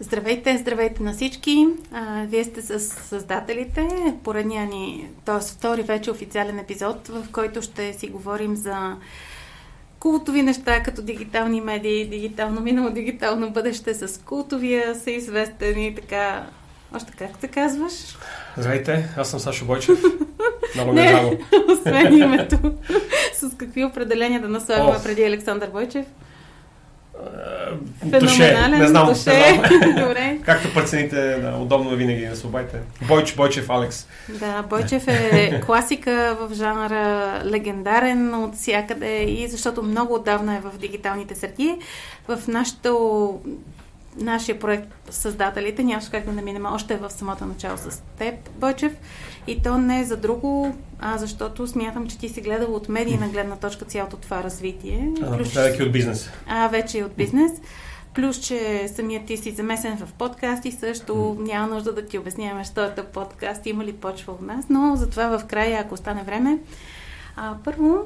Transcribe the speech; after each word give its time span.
Здравейте, 0.00 0.58
здравейте 0.58 1.02
на 1.02 1.12
всички! 1.12 1.66
А, 1.92 2.24
вие 2.28 2.44
сте 2.44 2.62
с 2.62 2.80
създателите, 2.80 3.88
поредния 4.24 4.66
ни, 4.66 5.08
т.е. 5.24 5.40
втори 5.40 5.82
вече 5.82 6.10
официален 6.10 6.58
епизод, 6.58 7.08
в 7.08 7.26
който 7.32 7.62
ще 7.62 7.92
си 7.92 8.08
говорим 8.08 8.56
за 8.56 8.96
култови 9.98 10.42
неща, 10.42 10.82
като 10.82 11.02
дигитални 11.02 11.60
медии, 11.60 12.08
дигитално 12.08 12.60
минало, 12.60 12.90
дигитално 12.90 13.50
бъдеще 13.50 13.94
с 13.94 14.20
култовия, 14.24 14.94
са 14.94 15.10
известен 15.10 15.78
и 15.78 15.94
така... 15.94 16.46
Още 16.94 17.12
как 17.18 17.30
се 17.40 17.48
казваш? 17.48 17.92
Здравейте, 18.56 19.08
аз 19.16 19.30
съм 19.30 19.40
Сашо 19.40 19.64
Бойчев. 19.64 20.02
Много 20.74 20.94
драго. 20.94 21.36
освен 21.72 22.18
името. 22.18 22.58
с 23.32 23.56
какви 23.56 23.84
определения 23.84 24.40
да 24.40 24.48
наслагаме 24.48 24.98
преди 25.04 25.24
Александър 25.24 25.70
Бойчев? 25.70 26.06
Туше, 28.20 28.68
не 28.70 28.88
знам. 28.88 29.08
Туше. 29.08 29.30
Не 29.30 29.54
знам. 29.54 29.94
Добре. 30.08 30.38
Както 30.44 30.74
прецените, 30.74 31.16
да, 31.16 31.56
удобно 31.56 31.90
винаги 31.90 32.26
да 32.26 32.36
се. 32.36 32.46
Бойч, 33.08 33.34
Бойчев, 33.34 33.70
Алекс. 33.70 34.06
Да, 34.28 34.62
Бойчев 34.62 35.08
е 35.08 35.60
класика 35.66 36.36
в 36.40 36.54
жанра, 36.54 37.32
легендарен 37.44 38.34
от 38.34 38.54
всякъде 38.54 39.22
и 39.22 39.48
защото 39.48 39.82
много 39.82 40.14
отдавна 40.14 40.56
е 40.56 40.60
в 40.60 40.78
дигиталните 40.78 41.34
среди. 41.34 41.76
В 42.28 42.48
нашото 42.48 43.40
нашия 44.16 44.58
проект 44.58 44.88
Създателите, 45.10 45.82
нямаше 45.82 46.10
как 46.10 46.24
да 46.24 46.32
не 46.32 46.42
минем 46.42 46.66
още 46.66 46.96
в 46.96 47.10
самото 47.10 47.46
начало 47.46 47.76
с 47.76 48.02
теб, 48.18 48.34
Бойчев. 48.56 48.92
И 49.48 49.62
то 49.62 49.78
не 49.78 50.00
е 50.00 50.04
за 50.04 50.16
друго, 50.16 50.76
а 51.00 51.18
защото 51.18 51.66
смятам, 51.66 52.06
че 52.06 52.18
ти 52.18 52.28
си 52.28 52.40
гледал 52.40 52.74
от 52.74 52.88
медийна 52.88 53.28
гледна 53.28 53.56
точка 53.56 53.84
цялото 53.84 54.16
това 54.16 54.42
развитие. 54.42 55.12
А, 55.22 55.36
Плюс, 55.36 55.54
и 55.78 55.82
от 55.82 55.92
бизнес. 55.92 56.30
А, 56.46 56.68
вече 56.68 56.98
и 56.98 57.02
от 57.02 57.12
бизнес. 57.16 57.52
Плюс, 58.14 58.40
че 58.40 58.88
самият 58.88 59.26
ти 59.26 59.36
си 59.36 59.50
замесен 59.50 59.96
в 59.96 60.12
подкасти, 60.12 60.72
също 60.72 61.36
няма 61.40 61.74
нужда 61.74 61.92
да 61.92 62.06
ти 62.06 62.18
обясняваме, 62.18 62.64
що 62.64 62.84
е 62.84 62.94
подкаст, 63.12 63.66
има 63.66 63.84
ли 63.84 63.92
почва 63.92 64.34
в 64.34 64.40
нас, 64.40 64.64
но 64.70 64.96
затова 64.96 65.38
в 65.38 65.46
края, 65.46 65.80
ако 65.80 65.94
остане 65.94 66.22
време. 66.22 66.58
А, 67.36 67.54
първо, 67.64 67.98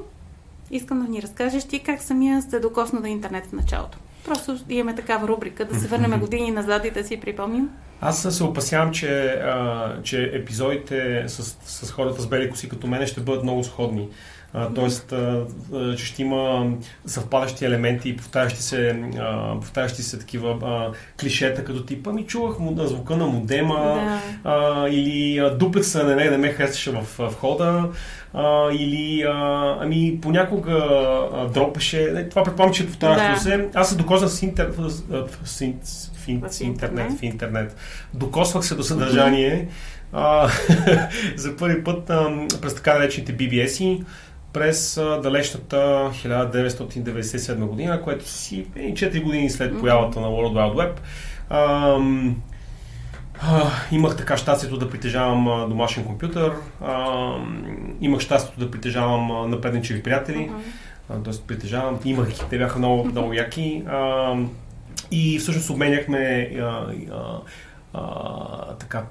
искам 0.71 1.01
да 1.01 1.07
ни 1.07 1.21
разкажеш 1.21 1.63
ти 1.63 1.79
как 1.79 2.01
самия 2.01 2.41
сте 2.41 2.59
докосна 2.59 3.01
до 3.01 3.07
интернет 3.07 3.45
в 3.45 3.53
началото. 3.53 3.97
Просто 4.25 4.57
имаме 4.69 4.95
такава 4.95 5.27
рубрика, 5.27 5.65
да 5.65 5.79
се 5.79 5.87
върнем 5.87 6.19
години 6.19 6.51
назад 6.51 6.85
и 6.85 6.91
да 6.91 7.03
си 7.03 7.19
припомним. 7.19 7.69
Аз 8.05 8.35
се 8.37 8.43
опасявам, 8.43 8.91
че, 8.91 9.25
а, 9.25 9.93
че 10.03 10.31
епизодите 10.33 11.23
с, 11.27 11.57
с 11.65 11.91
хората 11.91 12.21
с 12.21 12.27
бели 12.27 12.49
коси 12.49 12.69
като 12.69 12.87
мене 12.87 13.07
ще 13.07 13.21
бъдат 13.21 13.43
много 13.43 13.63
сходни. 13.63 14.09
Тоест, 14.75 15.13
че 15.97 16.05
ще 16.05 16.21
има 16.21 16.71
съвпадащи 17.05 17.65
елементи 17.65 18.09
и 18.09 18.17
повтарящи 18.17 18.61
се, 18.61 19.03
повтарящи 19.61 20.03
се 20.03 20.19
такива 20.19 20.91
клишета, 21.21 21.65
като 21.65 21.85
типа 21.85 22.11
ми 22.11 22.25
чувах 22.25 22.59
му, 22.59 22.87
звука 22.87 23.17
на 23.17 23.25
модема 23.25 24.19
да. 24.43 24.87
или 24.89 25.49
дуплекса 25.59 26.03
на 26.03 26.15
не, 26.15 26.29
не 26.29 26.37
ме 26.37 26.49
харесваше 26.49 26.91
в, 26.91 27.05
в 27.17 27.33
хода 27.39 27.89
а, 28.33 28.71
или 28.71 29.23
а, 29.23 29.77
ами 29.81 30.19
понякога 30.21 30.71
а, 31.33 31.47
дропеше. 31.47 32.27
Това 32.29 32.43
предполагам, 32.43 32.73
че 32.73 32.87
повтарящо 32.87 33.33
да. 33.33 33.39
се. 33.39 33.69
Аз 33.73 33.89
се 33.89 33.95
докоснах 33.95 34.31
с, 34.31 34.41
интер, 34.41 34.69
в, 34.77 34.89
в, 35.09 35.27
в, 35.27 35.67
в, 36.25 36.61
интернет, 36.61 37.19
в 37.19 37.23
интернет. 37.23 37.75
Докосвах 38.13 38.65
се 38.65 38.75
до 38.75 38.83
съдържание. 38.83 39.67
А, 40.13 40.49
за 41.35 41.57
първи 41.57 41.83
път 41.83 42.09
а, 42.09 42.47
през 42.61 42.75
така 42.75 42.93
наречените 42.93 43.37
BBS-и 43.37 44.03
през 44.53 44.95
далечната 45.23 45.75
1997 46.13 47.55
година, 47.55 48.01
което 48.01 48.29
си 48.29 48.65
4 48.75 49.23
години 49.23 49.49
след 49.49 49.79
появата 49.79 50.19
на 50.19 50.27
World 50.27 50.53
Wide 50.53 50.75
Web. 50.75 50.93
А, 51.49 51.97
а, 53.41 53.71
имах 53.91 54.17
така 54.17 54.37
щастието 54.37 54.77
да 54.77 54.89
притежавам 54.89 55.69
домашен 55.69 56.05
компютър, 56.05 56.53
а, 56.81 57.27
имах 58.01 58.21
щастието 58.21 58.59
да 58.59 58.71
притежавам 58.71 59.49
напредничеви 59.49 60.03
приятели, 60.03 60.51
uh-huh. 61.09 61.23
т.е. 61.23 61.47
притежавам, 61.47 61.99
имах, 62.05 62.29
те 62.49 62.57
бяха 62.57 62.79
много, 62.79 63.05
много 63.05 63.33
яки 63.33 63.83
а, 63.87 64.35
и 65.11 65.39
всъщност 65.39 65.69
обменяхме 65.69 66.51
а, 66.59 66.63
а, 67.11 67.41
така, 68.79 69.03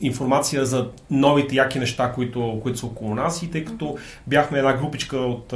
информация 0.00 0.66
за 0.66 0.88
новите 1.10 1.56
яки 1.56 1.78
неща, 1.78 2.12
които, 2.12 2.60
които 2.62 2.78
са 2.78 2.86
около 2.86 3.14
нас. 3.14 3.42
И 3.42 3.50
тъй 3.50 3.64
като 3.64 3.96
бяхме 4.26 4.58
една 4.58 4.72
групичка 4.72 5.16
от 5.16 5.54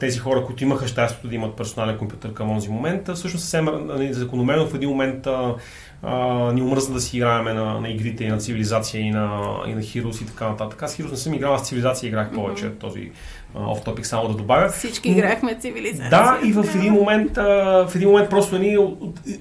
тези 0.00 0.18
хора, 0.18 0.44
които 0.44 0.64
имаха 0.64 0.88
щастието 0.88 1.28
да 1.28 1.34
имат 1.34 1.56
персонален 1.56 1.98
компютър 1.98 2.32
към 2.32 2.54
този 2.54 2.68
момент, 2.68 3.08
всъщност 3.14 3.42
съвсем 3.44 3.86
нали, 3.86 4.14
закономерно 4.14 4.66
в 4.66 4.74
един 4.74 4.88
момент 4.88 5.26
а, 5.26 5.54
а, 6.02 6.52
ни 6.52 6.62
омръзна 6.62 6.94
да 6.94 7.00
си 7.00 7.16
играем 7.16 7.44
на, 7.44 7.80
на 7.80 7.88
игрите 7.88 8.24
и 8.24 8.28
на 8.28 8.38
цивилизация 8.38 9.00
и 9.00 9.10
на, 9.10 9.56
и 9.66 9.74
на 9.74 9.80
Heroes 9.80 10.22
и 10.22 10.26
така 10.26 10.48
нататък. 10.48 10.82
Аз 10.82 10.96
Heroes 10.96 11.10
не 11.10 11.16
съм 11.16 11.34
играл, 11.34 11.58
с 11.58 11.62
цивилизация 11.62 12.08
играх 12.08 12.32
повече, 12.34 12.64
mm-hmm. 12.64 12.80
този 12.80 13.10
оф 13.54 13.84
топик 13.84 14.06
само 14.06 14.28
да 14.28 14.34
добавя. 14.34 14.68
Всички 14.68 15.10
играхме 15.10 15.58
цивилизация. 15.60 16.10
Да, 16.10 16.38
и 16.44 16.52
в 16.52 16.64
един 16.74 16.92
момент, 16.92 17.38
а, 17.38 17.86
в 17.88 17.94
един 17.94 18.08
момент 18.08 18.30
просто 18.30 18.58
ни 18.58 18.72
нали, 18.72 18.86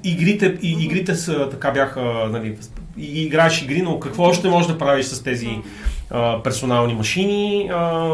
игрите, 0.04 0.58
и, 0.62 0.86
игрите 0.86 1.16
са, 1.16 1.50
така 1.50 1.72
бяха, 1.72 2.02
нали, 2.32 2.58
и 2.98 3.24
играеш 3.24 3.62
игри, 3.62 3.82
но 3.82 4.00
какво 4.00 4.24
още 4.24 4.50
можеш 4.50 4.72
да 4.72 4.78
правиш 4.78 5.06
с 5.06 5.24
тези 5.24 5.50
а, 6.10 6.44
персонални 6.44 6.94
машини? 6.94 7.70
А, 7.74 8.14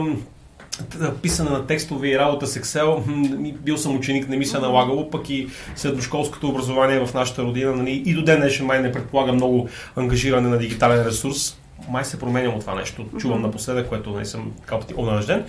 писане 1.21 1.49
на 1.49 1.67
текстове 1.67 2.07
и 2.07 2.19
работа 2.19 2.47
с 2.47 2.59
Excel, 2.59 3.51
бил 3.51 3.77
съм 3.77 3.95
ученик, 3.95 4.29
не 4.29 4.37
ми 4.37 4.45
се 4.45 4.57
е 4.57 4.59
налагало, 4.59 5.09
пък 5.09 5.29
и 5.29 5.47
средношколското 5.75 6.49
образование 6.49 7.05
в 7.05 7.13
нашата 7.13 7.43
родина 7.43 7.75
нали, 7.75 8.03
и 8.05 8.13
до 8.13 8.23
ден 8.23 8.39
днешен 8.39 8.65
май 8.65 8.81
не 8.81 8.91
предполага 8.91 9.33
много 9.33 9.69
ангажиране 9.95 10.49
на 10.49 10.57
дигитален 10.57 11.07
ресурс. 11.07 11.57
Май 11.89 12.05
се 12.05 12.19
променя 12.19 12.49
от 12.49 12.61
това 12.61 12.75
нещо. 12.75 13.05
Чувам 13.19 13.41
напоследък, 13.41 13.89
което 13.89 14.09
не 14.09 14.15
нали, 14.15 14.25
съм 14.25 14.51
така 14.61 14.77
онаръжден. 14.97 15.43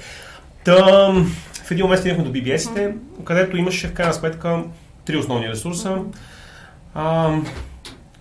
Та, 0.65 1.13
в 1.65 1.71
един 1.71 1.85
момент 1.85 2.01
стигнахме 2.01 2.25
до 2.25 2.33
BBS-ите, 2.33 2.95
където 3.25 3.57
имаше 3.57 3.89
в 3.89 3.93
крайна 3.93 4.15
сметка 4.15 4.63
три 5.05 5.17
основни 5.17 5.49
ресурса. 5.49 5.99
А, 6.95 7.37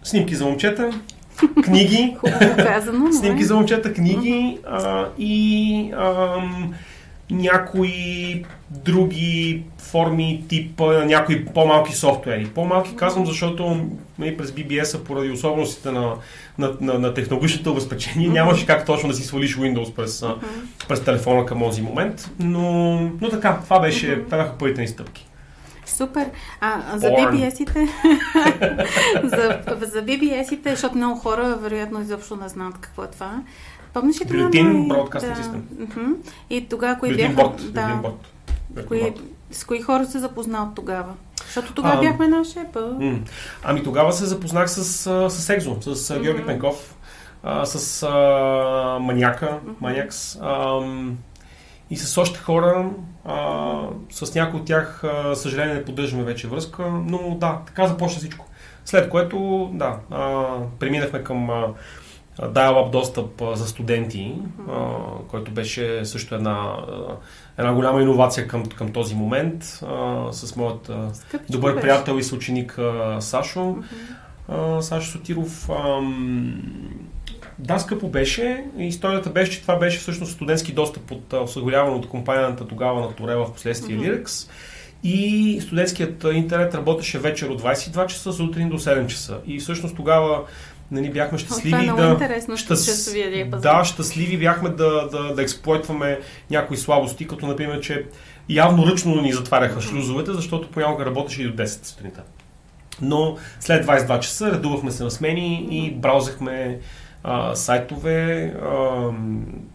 снимки 0.04 0.36
за 0.36 0.46
момчета, 0.46 0.90
книги, 1.64 2.18
казано, 2.58 3.14
снимки 3.14 3.44
за 3.44 3.56
момчета, 3.56 3.94
книги 3.94 4.58
а, 4.68 5.06
и 5.18 5.92
а, 5.98 6.38
някои 7.32 8.44
други 8.70 9.64
форми, 9.78 10.44
тип 10.50 10.80
някои 11.06 11.46
по-малки 11.46 11.96
софтуери. 11.96 12.48
По-малки 12.56 12.96
казвам, 12.96 13.26
защото 13.26 13.90
нали, 14.20 14.38
през 14.38 14.52
BBS-а 14.52 15.04
поради 15.04 15.32
особеностите 15.32 15.92
на, 15.92 16.14
на, 16.58 16.78
на, 16.82 17.00
на 17.00 17.14
технологичното 17.14 17.72
обезпечение 17.72 18.30
mm-hmm. 18.30 18.34
нямаше 18.34 18.66
как 18.66 18.86
точно 18.86 19.10
да 19.10 19.16
си 19.16 19.24
свалиш 19.24 19.58
Windows 19.58 19.94
през, 19.94 20.22
mm-hmm. 20.22 20.88
през 20.88 21.04
телефона 21.04 21.46
към 21.46 21.60
този 21.60 21.82
момент. 21.82 22.32
Но, 22.40 22.94
но 23.22 23.30
така, 23.30 23.60
това 23.64 23.80
беше, 23.80 24.08
mm-hmm. 24.08 24.26
това 24.26 24.38
бяха 24.38 24.58
първите 24.58 24.82
ни 24.82 24.88
стъпки. 24.88 25.28
Супер. 25.86 26.30
А, 26.62 26.98
за 26.98 27.08
BBS-ите, 27.08 27.88
за, 29.24 29.60
за 29.86 30.06
BBS-ите, 30.06 30.70
защото 30.70 30.96
много 30.96 31.20
хора 31.20 31.58
вероятно 31.62 32.02
изобщо 32.02 32.36
не 32.36 32.50
знаят 32.50 32.78
какво 32.78 33.04
е 33.04 33.08
това. 33.08 33.42
Помниш 34.00 34.22
ли 34.22 34.26
тогава? 34.26 34.50
Бюлетин 34.50 34.88
да. 34.88 34.96
System. 34.96 35.62
Uh-huh. 35.62 36.16
И 36.50 36.70
тогава 36.70 37.00
кои 37.00 37.16
бяха... 37.16 37.34
Борт. 37.34 37.74
Да. 37.74 38.02
Кои, 38.88 39.14
с 39.52 39.64
кои 39.64 39.82
хора 39.82 40.06
се 40.06 40.20
запознал 40.20 40.72
тогава? 40.76 41.14
Защото 41.46 41.74
тогава 41.74 41.98
а, 41.98 42.02
бяхме 42.02 42.28
на 42.28 42.46
шепа. 42.46 42.98
Ами 43.64 43.84
тогава 43.84 44.14
се 44.14 44.26
запознах 44.26 44.70
с, 44.70 44.84
с 45.30 45.50
Екзо, 45.50 45.78
с 45.82 45.96
mm-hmm. 45.96 46.22
Георги 46.22 46.46
Пенков, 46.46 46.96
а, 47.44 47.66
с 47.66 48.04
а, 48.04 49.00
Маняка, 49.02 49.46
mm-hmm. 49.46 49.74
Маниакс. 49.82 50.38
А, 50.42 50.80
и 51.90 51.98
с 51.98 52.18
още 52.18 52.40
хора, 52.40 52.90
а, 53.26 53.80
с 54.12 54.36
някои 54.36 54.60
от 54.60 54.66
тях, 54.66 55.04
а, 55.04 55.36
съжаление, 55.36 55.74
не 55.74 55.86
поддържаме 55.86 56.24
вече 56.24 56.48
връзка, 56.48 56.84
но 56.84 57.38
да, 57.40 57.60
така 57.66 57.88
започна 57.88 58.20
всичко. 58.20 58.46
След 58.86 59.10
което, 59.10 59.70
да, 59.74 59.98
а, 60.12 60.46
преминахме 60.80 61.24
към 61.24 61.50
а, 61.50 61.68
dial-up 62.42 62.92
достъп 62.92 63.42
за 63.54 63.68
студенти, 63.68 64.36
който 65.28 65.52
беше 65.52 66.06
също 66.06 66.36
една, 66.36 66.76
една 67.58 67.74
голяма 67.74 68.02
иновация 68.02 68.48
към, 68.48 68.66
към 68.66 68.92
този 68.92 69.16
момент 69.16 69.64
с 70.32 70.56
моят 70.56 70.90
а, 70.90 71.12
добър 71.50 71.74
беше. 71.74 71.82
приятел 71.82 72.14
и 72.14 72.24
съученик 72.24 72.80
Сашо. 73.20 73.76
Сашо 74.82 75.12
Сотиров. 75.12 75.70
Да, 77.60 77.80
скъпо 77.80 78.10
беше. 78.10 78.66
Историята 78.78 79.30
беше, 79.30 79.52
че 79.52 79.62
това 79.62 79.76
беше 79.76 80.00
всъщност 80.00 80.34
студентски 80.34 80.74
достъп 80.74 81.12
от 81.12 81.34
осигуряван 81.34 81.94
от 81.94 82.10
компанията 82.10 82.68
тогава 82.68 83.02
на 83.02 83.16
Торела, 83.16 83.46
в 83.46 83.54
последствие 83.54 83.98
mm-hmm. 83.98 84.50
И 85.04 85.60
студентският 85.62 86.26
интернет 86.34 86.76
работеше 86.76 87.20
вечер 87.20 87.48
от 87.48 87.62
22 87.62 88.08
часа, 88.08 88.34
сутрин 88.34 88.70
до 88.70 88.80
7 88.80 89.08
часа. 89.08 89.38
И 89.48 89.60
всъщност 89.60 89.96
тогава 89.96 90.44
нали, 90.92 91.10
бяхме 91.10 91.38
щастливи 91.38 91.88
това 91.88 92.04
е 92.04 92.06
да... 92.06 92.12
интересно, 92.12 92.58
щас... 92.58 93.14
Да, 93.62 93.84
щастливи 93.86 94.38
бяхме 94.38 94.70
да, 94.70 95.08
да, 95.08 95.34
да 95.34 95.42
експлойтваме 95.42 96.20
някои 96.52 96.78
слабости, 96.78 97.28
като 97.28 97.48
например, 97.48 97.80
че 97.80 98.06
явно 98.50 98.88
ръчно 98.88 99.22
ни 99.22 99.34
затваряха 99.34 99.82
шлюзовете, 99.82 100.34
защото 100.34 100.72
понякога 100.72 101.06
работеше 101.06 101.42
и 101.42 101.46
до 101.46 101.64
10 101.64 101.86
сутринта. 101.86 102.24
Но 103.02 103.38
след 103.60 103.86
22 103.86 104.20
часа 104.20 104.52
редувахме 104.52 104.92
се 104.92 105.04
на 105.04 105.12
смени 105.12 105.68
и 105.72 105.92
браузахме 105.92 106.80
а, 107.24 107.56
сайтове, 107.56 108.54
а, 108.62 109.10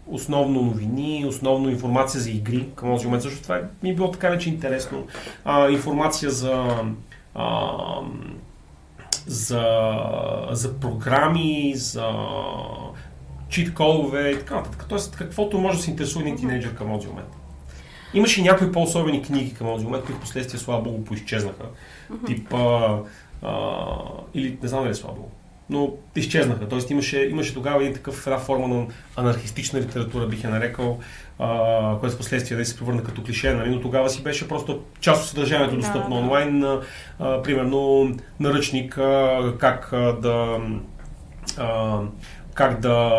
основно 0.07 0.63
новини, 0.63 1.25
основно 1.29 1.71
информация 1.71 2.21
за 2.21 2.31
игри. 2.31 2.69
Към 2.75 2.89
този 2.89 3.07
момент 3.07 3.23
също 3.23 3.43
това 3.43 3.61
ми 3.83 3.91
е 3.91 3.95
било 3.95 4.11
така 4.11 4.29
вече 4.29 4.49
интересно. 4.49 5.07
А, 5.45 5.71
информация 5.71 6.31
за 6.31 6.67
а, 7.35 7.71
за, 9.27 9.65
за 10.51 10.81
програми, 10.81 11.73
за 11.77 12.13
чит 13.49 13.75
кодове 13.75 14.31
и 14.31 14.39
така 14.39 14.55
нататък. 14.55 14.87
Тоест, 14.89 15.17
каквото 15.17 15.59
може 15.59 15.77
да 15.77 15.83
се 15.83 15.91
интересува 15.91 16.23
един 16.23 16.37
тинейджър 16.37 16.75
към 16.75 16.95
този 16.95 17.09
момент. 17.09 17.29
Имаше 18.15 18.41
и 18.41 18.45
някои 18.45 18.73
по-особени 18.73 19.23
книги 19.23 19.55
към 19.55 19.67
този 19.67 19.85
момент, 19.85 20.05
които 20.05 20.21
последствие, 20.21 20.61
слава 20.61 20.83
богу, 20.83 21.05
поизчезнаха. 21.05 21.65
Mm-hmm. 21.65 22.27
Тип, 22.27 22.55
а, 22.55 22.99
а, 23.43 23.87
или 24.35 24.59
не 24.63 24.69
знам 24.69 24.81
дали 24.81 24.91
е 24.91 24.95
слава 24.95 25.15
богу, 25.15 25.29
но 25.73 25.93
изчезнаха. 26.17 26.69
Тоест 26.69 26.91
имаше, 26.91 27.29
имаше 27.31 27.55
тогава 27.55 27.83
един 27.83 27.95
такъв, 27.95 28.27
една 28.27 28.39
форма 28.39 28.69
на 28.69 28.87
анархистична 29.17 29.81
литература, 29.81 30.27
бих 30.27 30.45
я 30.45 30.51
нарекал, 30.51 30.99
а, 31.39 31.99
което 32.01 32.15
в 32.15 32.19
последствие 32.19 32.59
да 32.59 32.65
се 32.65 32.79
превърна 32.79 33.03
като 33.03 33.23
клише, 33.23 33.55
нали? 33.55 33.71
но 33.71 33.81
тогава 33.81 34.11
си 34.11 34.23
беше 34.23 34.49
просто 34.49 34.83
част 35.01 35.23
от 35.23 35.29
съдържанието 35.29 35.77
достъпно 35.77 36.17
да, 36.17 36.23
онлайн, 36.23 36.65
а, 36.65 37.43
примерно 37.43 38.11
наръчник 38.41 38.99
а, 38.99 39.55
как 39.59 39.93
а, 39.93 40.13
да 40.13 40.59
а, 41.59 42.01
как 42.55 42.81
да 42.81 43.13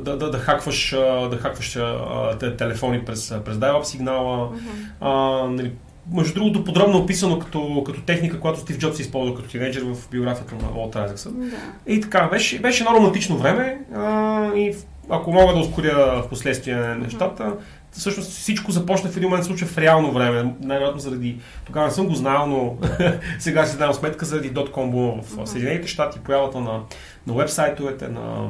да, 0.00 0.16
да, 0.16 0.30
да 0.30 0.38
хакваш, 0.38 0.90
да 1.30 1.38
хакваш 1.40 1.76
а, 1.76 2.38
телефони 2.38 3.04
през, 3.04 3.34
през 3.44 3.56
dial 3.56 3.82
сигнала. 3.82 4.50
Mm-hmm. 4.50 4.86
А, 5.00 5.10
нали, 5.48 5.72
между 6.12 6.34
другото, 6.34 6.64
подробно 6.64 6.98
описано 6.98 7.38
като, 7.38 7.82
като 7.86 8.00
техника, 8.00 8.40
която 8.40 8.60
Стив 8.60 8.78
Джобс 8.78 8.98
използва 8.98 9.34
като 9.34 9.48
тинейджър 9.48 9.82
в 9.82 10.10
биографията 10.10 10.54
на 10.54 10.78
Уолт 10.78 10.96
Айзексън. 10.96 11.32
Да. 11.36 11.92
И 11.92 12.00
така, 12.00 12.28
беше, 12.30 12.60
беше 12.60 12.82
едно 12.82 12.96
романтично 12.96 13.38
време 13.38 13.78
а, 13.94 14.54
и 14.54 14.74
ако 15.10 15.32
мога 15.32 15.52
да 15.52 15.60
ускоря 15.60 16.22
в 16.22 16.28
последствие 16.28 16.76
нещата, 16.76 17.42
mm-hmm. 17.42 17.58
всъщност 17.92 18.30
всичко 18.30 18.70
започна 18.70 19.10
в 19.10 19.16
един 19.16 19.28
момент 19.28 19.44
случва 19.46 19.66
в 19.66 19.78
реално 19.78 20.12
време. 20.12 20.54
Най-вероятно 20.60 21.00
заради... 21.00 21.36
Тогава 21.64 21.86
не 21.86 21.92
съм 21.92 22.06
го 22.06 22.14
знал, 22.14 22.46
но 22.46 22.76
сега 23.38 23.66
си 23.66 23.78
дам 23.78 23.94
сметка 23.94 24.24
заради 24.24 24.54
.com 24.54 24.90
бума 24.90 25.22
в 25.22 25.36
mm-hmm. 25.36 25.44
Съединените 25.44 25.88
щати, 25.88 26.18
появата 26.18 26.60
на, 26.60 26.80
на 27.26 27.34
веб-сайтовете, 27.34 28.08
на 28.08 28.48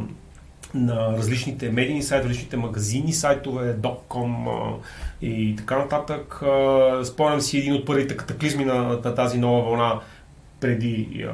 на 0.74 1.12
различните 1.12 1.70
медийни 1.70 2.02
сайтове, 2.02 2.30
различните 2.30 2.56
магазини 2.56 3.12
сайтове, 3.12 3.76
.com 3.82 4.74
и 5.22 5.56
така 5.56 5.78
нататък. 5.78 6.42
Спомням 7.04 7.40
си 7.40 7.58
един 7.58 7.74
от 7.74 7.86
първите 7.86 8.16
катаклизми 8.16 8.64
на, 8.64 8.82
на 8.82 9.14
тази 9.14 9.38
нова 9.38 9.62
вълна 9.62 10.00
преди 10.60 11.26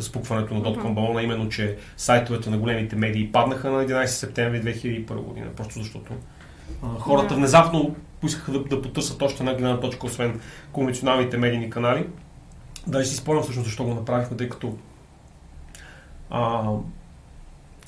спукването 0.00 0.54
на 0.54 0.60
.com 0.60 0.94
балона, 0.94 1.22
именно, 1.22 1.48
че 1.48 1.76
сайтовете 1.96 2.50
на 2.50 2.58
големите 2.58 2.96
медии 2.96 3.32
паднаха 3.32 3.70
на 3.70 3.86
11 3.86 4.06
септември 4.06 4.62
2001 4.62 5.14
година, 5.14 5.46
просто 5.56 5.78
защото 5.78 6.12
а, 6.82 6.86
хората 6.98 7.34
внезапно 7.34 7.96
поискаха 8.20 8.52
да, 8.52 8.64
да 8.64 8.82
потърсят 8.82 9.22
още 9.22 9.42
една 9.42 9.54
гледна 9.54 9.80
точка, 9.80 10.06
освен 10.06 10.40
конвенционалните 10.72 11.36
медийни 11.36 11.70
канали. 11.70 12.06
Даже 12.86 13.08
си 13.08 13.16
спомням 13.16 13.42
всъщност 13.42 13.66
защо 13.66 13.84
го 13.84 13.94
направихме, 13.94 14.36
тъй 14.36 14.48
като 14.48 14.76
а, 16.30 16.62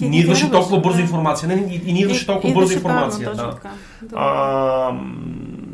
и 0.01 0.09
ни 0.09 0.19
идваше 0.19 0.51
толкова 0.51 0.81
бързо 0.81 1.01
информация. 1.01 1.49
Не, 1.49 1.55
и, 1.55 1.91
и 1.91 1.93
ни 1.93 2.01
идваше 2.01 2.27
толкова 2.27 2.55
бързо 2.55 2.73
информация. 2.73 3.35
Да. 3.35 3.59
А, 4.15 5.01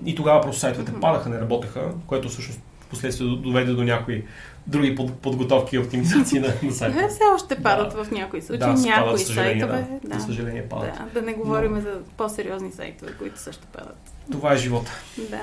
и 0.06 0.14
тогава 0.14 0.40
просто 0.40 0.60
сайтовете 0.60 0.92
падаха, 1.00 1.28
не 1.28 1.40
работеха, 1.40 1.90
което 2.06 2.28
всъщност 2.28 2.60
последствие 2.90 3.28
доведе 3.28 3.72
до 3.72 3.84
някои 3.84 4.24
други 4.66 4.94
под, 4.94 5.12
подготовки 5.14 5.76
и 5.76 5.78
оптимизации 5.78 6.40
на, 6.40 6.48
на 6.62 6.72
сайта. 6.72 6.96
Не, 6.96 7.08
все 7.08 7.22
още 7.34 7.62
падат 7.62 7.94
да. 7.96 8.04
в 8.04 8.10
някои 8.10 8.42
случаи, 8.42 8.58
да, 8.58 8.72
някои 8.72 9.19
сайтове. 9.19 9.86
Да. 10.04 10.19
За 10.19 10.26
съжаление 10.26 10.69
падат. 10.69 10.90
Да, 11.14 11.20
да 11.20 11.26
не 11.26 11.32
говорим 11.32 11.74
Но... 11.74 11.80
за 11.80 11.98
по-сериозни 12.16 12.72
сайтове, 12.72 13.12
които 13.19 13.40
също 13.40 13.66
падат. 13.72 13.98
Това 14.32 14.52
е 14.52 14.56
живота. 14.56 14.90
Да. 15.30 15.40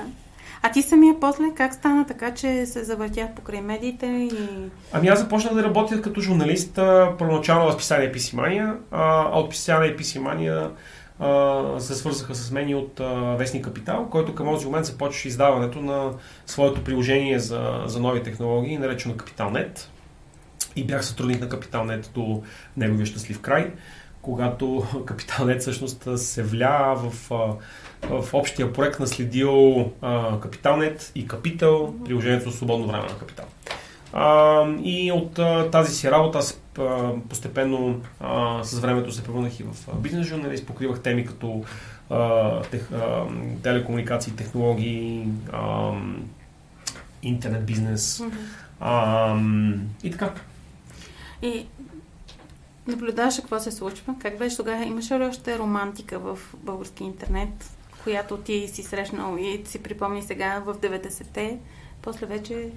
А 0.62 0.70
ти 0.72 0.82
самия 0.82 1.20
после 1.20 1.44
как 1.56 1.74
стана 1.74 2.06
така, 2.06 2.34
че 2.34 2.66
се 2.66 2.84
завъртях 2.84 3.30
покрай 3.36 3.60
медиите 3.60 4.06
и... 4.06 4.30
Ами 4.92 5.08
аз 5.08 5.18
започнах 5.18 5.54
да 5.54 5.62
работя 5.62 6.02
като 6.02 6.20
журналист 6.20 6.74
първоначално 7.18 7.72
в 7.72 7.76
писание 7.76 8.12
Писимания, 8.12 8.76
а 8.90 9.38
от 9.38 9.50
писание 9.50 9.96
Писимания 9.96 10.70
се 11.78 11.94
свързаха 11.94 12.34
с 12.34 12.50
мен 12.50 12.68
и 12.68 12.74
от 12.74 13.00
а, 13.00 13.36
Вестник 13.38 13.64
Капитал, 13.64 14.08
който 14.10 14.34
към 14.34 14.46
този 14.46 14.66
момент 14.66 14.86
започваше 14.86 15.28
издаването 15.28 15.80
на 15.80 16.12
своето 16.46 16.84
приложение 16.84 17.38
за, 17.38 17.82
за 17.86 18.00
нови 18.00 18.22
технологии, 18.22 18.78
наречено 18.78 19.16
Капиталнет. 19.16 19.90
И 20.76 20.84
бях 20.84 21.04
сътрудник 21.04 21.40
на 21.40 21.48
Капиталнет 21.48 22.10
до 22.14 22.42
неговия 22.76 23.06
щастлив 23.06 23.40
край, 23.40 23.72
когато 24.22 24.84
Капиталнет 25.06 25.60
всъщност 25.60 26.18
се 26.18 26.42
вля 26.42 26.94
в 26.96 27.32
в 28.02 28.34
общия 28.34 28.72
проект 28.72 29.00
наследил 29.00 29.84
Капиталнет 30.42 31.12
и 31.14 31.26
Капитал, 31.26 31.94
приложението 32.04 32.50
за 32.50 32.56
свободно 32.56 32.86
време 32.86 33.08
на 33.08 33.18
Капитал. 33.18 33.46
А, 34.12 34.64
и 34.82 35.12
от 35.12 35.38
а, 35.38 35.70
тази 35.70 35.94
си 35.94 36.10
работа 36.10 36.38
аз 36.38 36.60
а, 36.78 37.12
постепенно 37.28 38.00
а, 38.20 38.64
с 38.64 38.78
времето 38.78 39.12
се 39.12 39.22
превърнах 39.22 39.60
и 39.60 39.62
в 39.62 39.96
бизнес 39.96 40.26
журналист, 40.26 40.66
покривах 40.66 41.02
теми 41.02 41.26
като 41.26 41.64
а, 42.10 42.62
тех, 42.62 42.92
а, 42.92 43.24
телекомуникации, 43.62 44.32
технологии, 44.32 45.28
а, 45.52 45.92
интернет 47.22 47.66
бизнес 47.66 48.22
а, 48.80 49.36
и 50.02 50.10
така. 50.10 50.34
И 51.42 51.66
наблюдаваше 52.86 53.40
какво 53.40 53.60
се 53.60 53.70
случва. 53.72 54.14
Как 54.22 54.38
беше 54.38 54.56
тогава? 54.56 54.84
Имаше 54.84 55.18
ли 55.18 55.24
още 55.24 55.58
романтика 55.58 56.18
в 56.18 56.38
български 56.54 57.04
интернет? 57.04 57.70
Която 58.04 58.36
ти 58.36 58.68
си 58.68 58.82
срещнал 58.82 59.36
и 59.40 59.62
си 59.64 59.82
припомни 59.82 60.22
сега 60.22 60.62
в 60.66 60.74
90-те, 60.74 61.58
после 62.02 62.26
вече... 62.26 62.68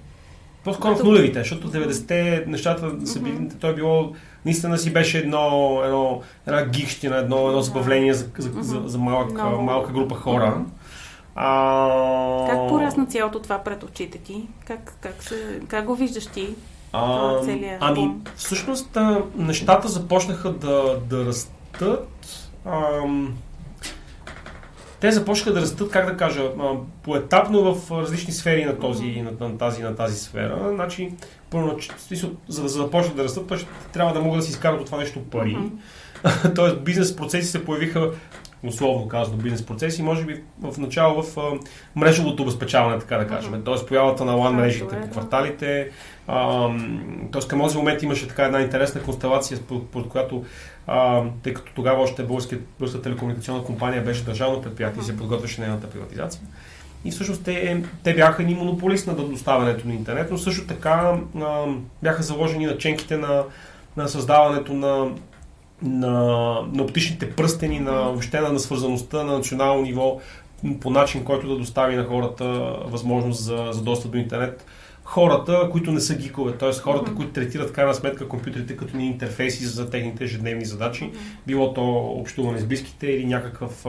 По-скоро 0.63 0.95
в 0.95 1.03
нулевите, 1.03 1.39
защото 1.39 1.69
в 1.69 1.73
90-те 1.73 2.43
нещата 2.47 3.07
са 3.07 3.19
били, 3.19 3.33
mm-hmm. 3.33 3.59
той 3.59 3.71
е 3.71 3.75
било, 3.75 4.13
наистина 4.45 4.77
си 4.77 4.93
беше 4.93 5.17
едно, 5.17 5.79
едно 5.85 6.21
една 6.47 6.65
гихщина, 6.65 7.17
едно, 7.17 7.47
едно 7.47 7.61
забавление 7.61 8.13
за, 8.13 8.25
за, 8.37 8.49
mm-hmm. 8.49 8.61
за, 8.61 8.81
за 8.85 8.97
малък, 8.97 9.31
no. 9.31 9.59
малка 9.59 9.91
група 9.93 10.15
хора. 10.15 10.65
А... 11.35 12.47
Как 12.49 12.69
порасна 12.69 13.05
цялото 13.05 13.39
това 13.39 13.59
пред 13.59 13.83
очите 13.83 14.17
ти? 14.17 14.47
Как, 14.65 14.93
как, 15.01 15.23
се, 15.23 15.61
как 15.67 15.85
го 15.85 15.95
виждаш 15.95 16.25
ти? 16.25 16.55
А, 16.93 17.39
ами, 17.79 18.11
всъщност 18.35 18.97
нещата 19.35 19.87
започнаха 19.87 20.51
да, 20.51 20.99
да 21.09 21.25
растат. 21.25 22.09
Ам, 22.65 23.33
те 25.03 25.11
започнаха 25.11 25.53
да 25.53 25.61
растат, 25.61 25.91
как 25.91 26.05
да 26.05 26.17
кажа, 26.17 26.41
поетапно 27.01 27.75
в 27.75 27.91
различни 27.91 28.33
сфери 28.33 28.65
на, 28.65 28.79
този, 28.79 29.21
на, 29.21 29.47
на, 29.47 29.57
тази, 29.57 29.83
на 29.83 29.95
тази 29.95 30.19
сфера. 30.19 30.69
Значи, 30.73 31.13
първо, 31.49 31.77
за 32.47 32.61
да 32.61 32.69
започнат 32.69 33.15
да 33.15 33.23
растат, 33.23 33.65
трябва 33.93 34.13
да 34.13 34.21
могат 34.21 34.39
да 34.39 34.45
си 34.45 34.51
изкарат 34.51 34.79
от 34.79 34.85
това 34.85 34.97
нещо 34.97 35.19
пари. 35.19 35.57
Mm-hmm. 35.57 36.55
Тоест, 36.55 36.83
бизнес 36.83 37.15
процеси 37.15 37.47
се 37.47 37.65
появиха 37.65 38.11
условно 38.63 39.07
казано, 39.07 39.37
бизнес 39.37 39.65
процеси, 39.65 40.03
може 40.03 40.25
би 40.25 40.43
в 40.61 40.77
начало 40.77 41.23
в 41.23 41.37
а, 41.37 41.41
мрежовото 41.95 42.43
обезпечаване, 42.43 42.99
така 42.99 43.17
да 43.17 43.27
кажем. 43.27 43.53
Mm-hmm. 43.53 43.65
Тоест, 43.65 43.87
появата 43.87 44.25
на 44.25 44.33
лан 44.33 44.55
мрежите 44.55 45.01
по 45.01 45.09
кварталите. 45.09 45.89
тоест, 47.31 47.47
към 47.47 47.59
този 47.59 47.77
момент 47.77 48.03
имаше 48.03 48.27
така 48.27 48.43
една 48.43 48.61
интересна 48.61 49.01
констелация, 49.01 49.59
под, 49.59 49.89
под 49.89 50.09
която 50.09 50.45
а, 50.87 51.23
тъй 51.43 51.53
като 51.53 51.73
тогава 51.75 52.01
още 52.03 52.23
българската 52.23 53.01
телекомуникационна 53.01 53.63
компания 53.63 54.03
беше 54.03 54.23
държавно 54.23 54.61
предприятие 54.61 55.01
и 55.01 55.05
се 55.05 55.17
подготвяше 55.17 55.61
нейната 55.61 55.89
приватизация. 55.89 56.41
И 57.05 57.11
всъщност 57.11 57.43
те, 57.43 57.83
те 58.03 58.13
бяха 58.13 58.43
ни 58.43 58.55
монополист 58.55 59.07
на 59.07 59.15
доставянето 59.15 59.87
на 59.87 59.93
интернет, 59.93 60.31
но 60.31 60.37
също 60.37 60.67
така 60.67 61.17
а, 61.41 61.65
бяха 62.03 62.23
заложени 62.23 62.65
наченките 62.65 63.17
на, 63.17 63.43
на 63.97 64.07
създаването 64.07 64.73
на, 64.73 65.11
на, 65.83 66.11
на 66.73 66.83
оптичните 66.83 67.31
пръстени, 67.31 67.79
на 67.79 67.91
въобще 67.91 68.41
на, 68.41 68.53
на 68.53 68.59
свързаността 68.59 69.23
на 69.23 69.33
национално 69.33 69.81
ниво 69.81 70.19
по 70.81 70.89
начин, 70.89 71.23
който 71.23 71.47
да 71.47 71.57
достави 71.57 71.95
на 71.95 72.03
хората 72.03 72.45
възможност 72.85 73.43
за, 73.43 73.67
за 73.71 73.81
достъп 73.81 74.11
до 74.11 74.17
интернет 74.17 74.65
хората, 75.03 75.69
които 75.71 75.91
не 75.91 75.99
са 75.99 76.15
гикове, 76.15 76.57
т.е. 76.57 76.73
хората, 76.73 77.11
mm-hmm. 77.11 77.15
които 77.15 77.31
третират 77.31 77.73
крайна 77.73 77.93
сметка 77.93 78.27
компютрите 78.27 78.77
като 78.77 78.97
ни 78.97 79.07
интерфейси 79.07 79.65
за 79.65 79.89
техните 79.89 80.23
ежедневни 80.23 80.65
задачи, 80.65 81.03
mm-hmm. 81.03 81.45
било 81.47 81.73
то 81.73 81.95
общуване 81.97 82.59
с 82.59 82.65
близките 82.65 83.07
или 83.07 83.25
някакъв, 83.25 83.85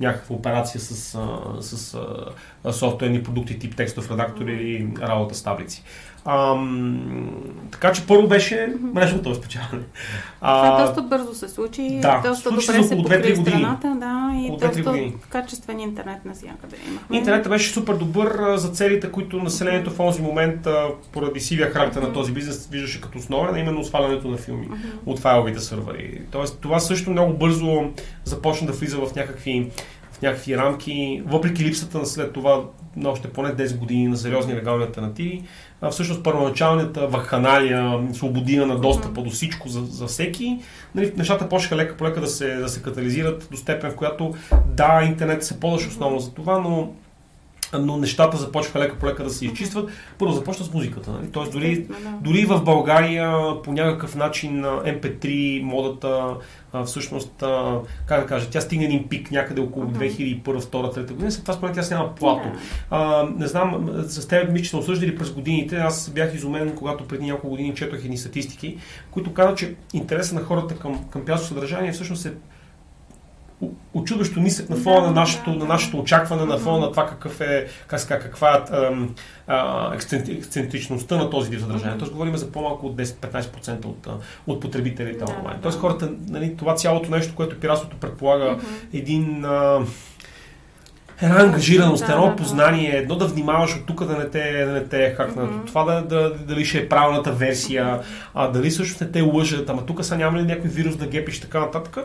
някаква 0.00 0.36
операция 0.36 0.80
с, 0.80 1.18
с 1.60 1.98
а, 2.64 2.72
софтуерни 2.72 3.22
продукти 3.22 3.58
тип 3.58 3.76
текстов 3.76 4.10
редактор 4.10 4.44
mm-hmm. 4.44 4.60
или 4.60 4.88
работа 5.02 5.34
с 5.34 5.42
таблици. 5.42 5.82
А, 6.24 6.56
така 7.70 7.92
че 7.92 8.06
първо 8.06 8.28
беше 8.28 8.74
мрежовото 8.94 9.30
разпечатане. 9.30 9.82
Това 10.40 10.84
доста 10.86 11.02
бързо 11.02 11.34
се 11.34 11.48
случи. 11.48 11.98
Да, 12.02 12.22
доста 12.26 12.48
случи 12.50 12.66
добре 12.66 12.82
се 12.82 12.96
покри 12.96 13.14
2-3 13.14 13.36
години. 13.36 13.56
страната, 13.56 13.96
да, 14.00 14.32
и 14.34 14.44
Около 14.44 14.58
2-3 14.58 14.76
доста 14.76 14.90
години. 14.90 15.14
качествен 15.28 15.80
интернет 15.80 16.24
навсякъде 16.24 16.76
имахме. 16.88 17.16
Интернетът 17.16 17.50
беше 17.52 17.72
супер 17.72 17.94
добър 17.94 18.56
за 18.56 18.68
целите, 18.68 19.10
които 19.12 19.36
населението 19.36 19.90
в 19.90 19.96
този 19.96 20.22
момент, 20.22 20.66
поради 21.12 21.40
сивия 21.40 21.70
характер 21.70 22.02
на 22.02 22.12
този 22.12 22.32
бизнес, 22.32 22.68
виждаше 22.72 23.00
като 23.00 23.18
основен, 23.18 23.54
а 23.54 23.58
именно 23.58 23.84
свалянето 23.84 24.28
на 24.28 24.36
филми 24.36 24.68
от 25.06 25.18
файловите 25.18 25.60
сървъри. 25.60 26.20
Тоест, 26.30 26.58
това 26.60 26.80
също 26.80 27.10
много 27.10 27.32
бързо 27.32 27.90
започна 28.24 28.66
да 28.66 28.72
влиза 28.72 28.96
в 28.96 29.14
някакви, 29.16 29.70
някакви 30.22 30.56
рамки, 30.56 31.22
въпреки 31.26 31.64
липсата 31.64 31.98
на 31.98 32.06
след 32.06 32.32
това 32.32 32.60
на 32.96 33.08
още 33.08 33.28
поне 33.28 33.48
10 33.56 33.78
години 33.78 34.08
на 34.08 34.16
сериозни 34.16 34.54
легални 34.54 34.84
альтернативи. 34.84 35.42
А, 35.80 35.90
всъщност 35.90 36.22
първоначалната 36.22 37.06
вакханалия, 37.06 38.00
свободина 38.12 38.66
на 38.66 38.78
достъпа 38.78 39.22
до 39.22 39.30
всичко 39.30 39.68
за, 39.68 39.80
за 39.80 40.06
всеки, 40.06 40.58
нали, 40.94 41.12
нещата 41.16 41.48
почнаха 41.48 41.76
лека 41.76 41.96
по 41.96 42.04
лека 42.04 42.20
да 42.20 42.26
се, 42.26 42.54
да 42.54 42.68
се 42.68 42.82
катализират 42.82 43.48
до 43.50 43.56
степен, 43.56 43.90
в 43.90 43.96
която 43.96 44.34
да, 44.66 45.02
интернет 45.02 45.44
се 45.44 45.60
ползваше 45.60 45.88
основно 45.88 46.18
за 46.18 46.34
това, 46.34 46.58
но 46.58 46.92
но 47.72 47.96
нещата 47.96 48.36
започнаха 48.36 48.78
лека 48.78 48.98
по 48.98 49.06
лека 49.06 49.24
да 49.24 49.30
се 49.30 49.46
изчистват. 49.46 49.90
Първо 50.18 50.32
започна 50.32 50.64
с 50.64 50.74
музиката. 50.74 51.10
Нали? 51.12 51.26
Тоест, 51.32 51.52
дори, 51.52 51.86
дори 52.20 52.44
в 52.44 52.64
България 52.64 53.32
по 53.62 53.72
някакъв 53.72 54.16
начин 54.16 54.64
а, 54.64 54.68
MP3 54.68 55.62
модата 55.62 56.34
всъщност, 56.86 57.44
как 58.06 58.20
да 58.20 58.26
кажа, 58.26 58.50
тя 58.50 58.60
стигна 58.60 58.84
един 58.84 59.08
пик 59.08 59.30
някъде 59.30 59.60
около 59.60 59.86
2001, 59.86 60.42
2002, 60.42 60.70
2003 60.70 61.12
година. 61.12 61.32
След 61.32 61.44
това 61.44 61.54
според 61.54 61.74
тя 61.74 61.96
няма 61.96 62.14
плато. 62.14 62.48
А, 62.90 63.28
не 63.36 63.46
знам, 63.46 63.88
с 64.02 64.28
теб 64.28 64.52
ми, 64.52 64.62
че 64.62 64.70
сме 64.70 64.78
осъждали 64.78 65.18
през 65.18 65.30
годините. 65.30 65.76
Аз 65.76 66.10
бях 66.10 66.34
изумен, 66.34 66.76
когато 66.76 67.08
преди 67.08 67.26
няколко 67.26 67.48
години 67.48 67.74
четох 67.74 68.04
едни 68.04 68.18
статистики, 68.18 68.78
които 69.10 69.34
казват, 69.34 69.58
че 69.58 69.74
интересът 69.92 70.34
на 70.34 70.44
хората 70.44 70.76
към, 70.76 71.04
към 71.10 71.24
пясо 71.24 71.46
съдържание 71.46 71.92
всъщност 71.92 72.26
е 72.26 72.32
очудващо 73.94 74.40
нисък 74.40 74.70
на 74.70 74.76
фона 74.76 75.00
Да, 75.00 75.06
на, 75.06 75.12
нашето, 75.12 75.50
да, 75.50 75.58
на 75.58 75.64
нашето 75.64 75.98
очакване, 75.98 76.44
на 76.44 76.58
фона 76.58 76.78
на 76.78 76.90
това 76.90 77.06
какъв 77.06 77.40
е, 77.40 77.66
как 77.88 78.22
каква 78.22 78.54
е 78.54 78.60
ексцентричността 80.30 81.16
на 81.16 81.30
този 81.30 81.50
вид 81.50 81.60
съдържание. 81.60 81.98
Тоест 81.98 82.12
говорим 82.12 82.36
за 82.36 82.52
по-малко 82.52 82.86
от 82.86 82.96
10-15% 82.96 83.84
от, 83.84 84.08
от 84.46 84.60
потребителите 84.60 85.24
Да, 85.24 85.32
онлайн. 85.38 85.58
Тоест 85.62 85.78
хората, 85.78 86.10
нали, 86.28 86.56
това 86.56 86.74
цялото 86.74 87.10
нещо, 87.10 87.34
което 87.34 87.60
пиратството 87.60 87.96
предполага, 87.96 88.58
един 88.92 89.44
а, 89.44 89.80
една 91.22 91.40
ангажираност, 91.40 92.06
Да, 92.06 92.12
едно 92.12 92.26
да, 92.26 92.36
познание, 92.36 92.96
едно 92.96 93.16
да 93.16 93.26
внимаваш 93.26 93.76
от 93.76 93.86
тук 93.86 94.04
да 94.04 94.16
не 94.16 94.28
те, 94.28 94.64
да 94.64 94.72
не 94.72 94.84
те 94.84 95.04
е 95.04 95.14
хакнато. 95.14 95.52
Мгм. 95.52 95.66
Това 95.66 95.84
да, 95.84 96.02
да, 96.02 96.34
дали 96.34 96.64
ще 96.64 96.78
е 96.78 96.88
правилната 96.88 97.32
версия, 97.32 98.00
а 98.34 98.48
дали 98.48 98.70
всъщност 98.70 99.00
не 99.00 99.10
те 99.10 99.20
лъжат, 99.20 99.70
ама 99.70 99.86
тук 99.86 100.04
са 100.04 100.16
няма 100.16 100.38
ли 100.38 100.42
някой 100.42 100.70
вирус 100.70 100.96
да 100.96 101.06
гепиш 101.06 101.40
така 101.40 101.60
нататък. 101.60 101.98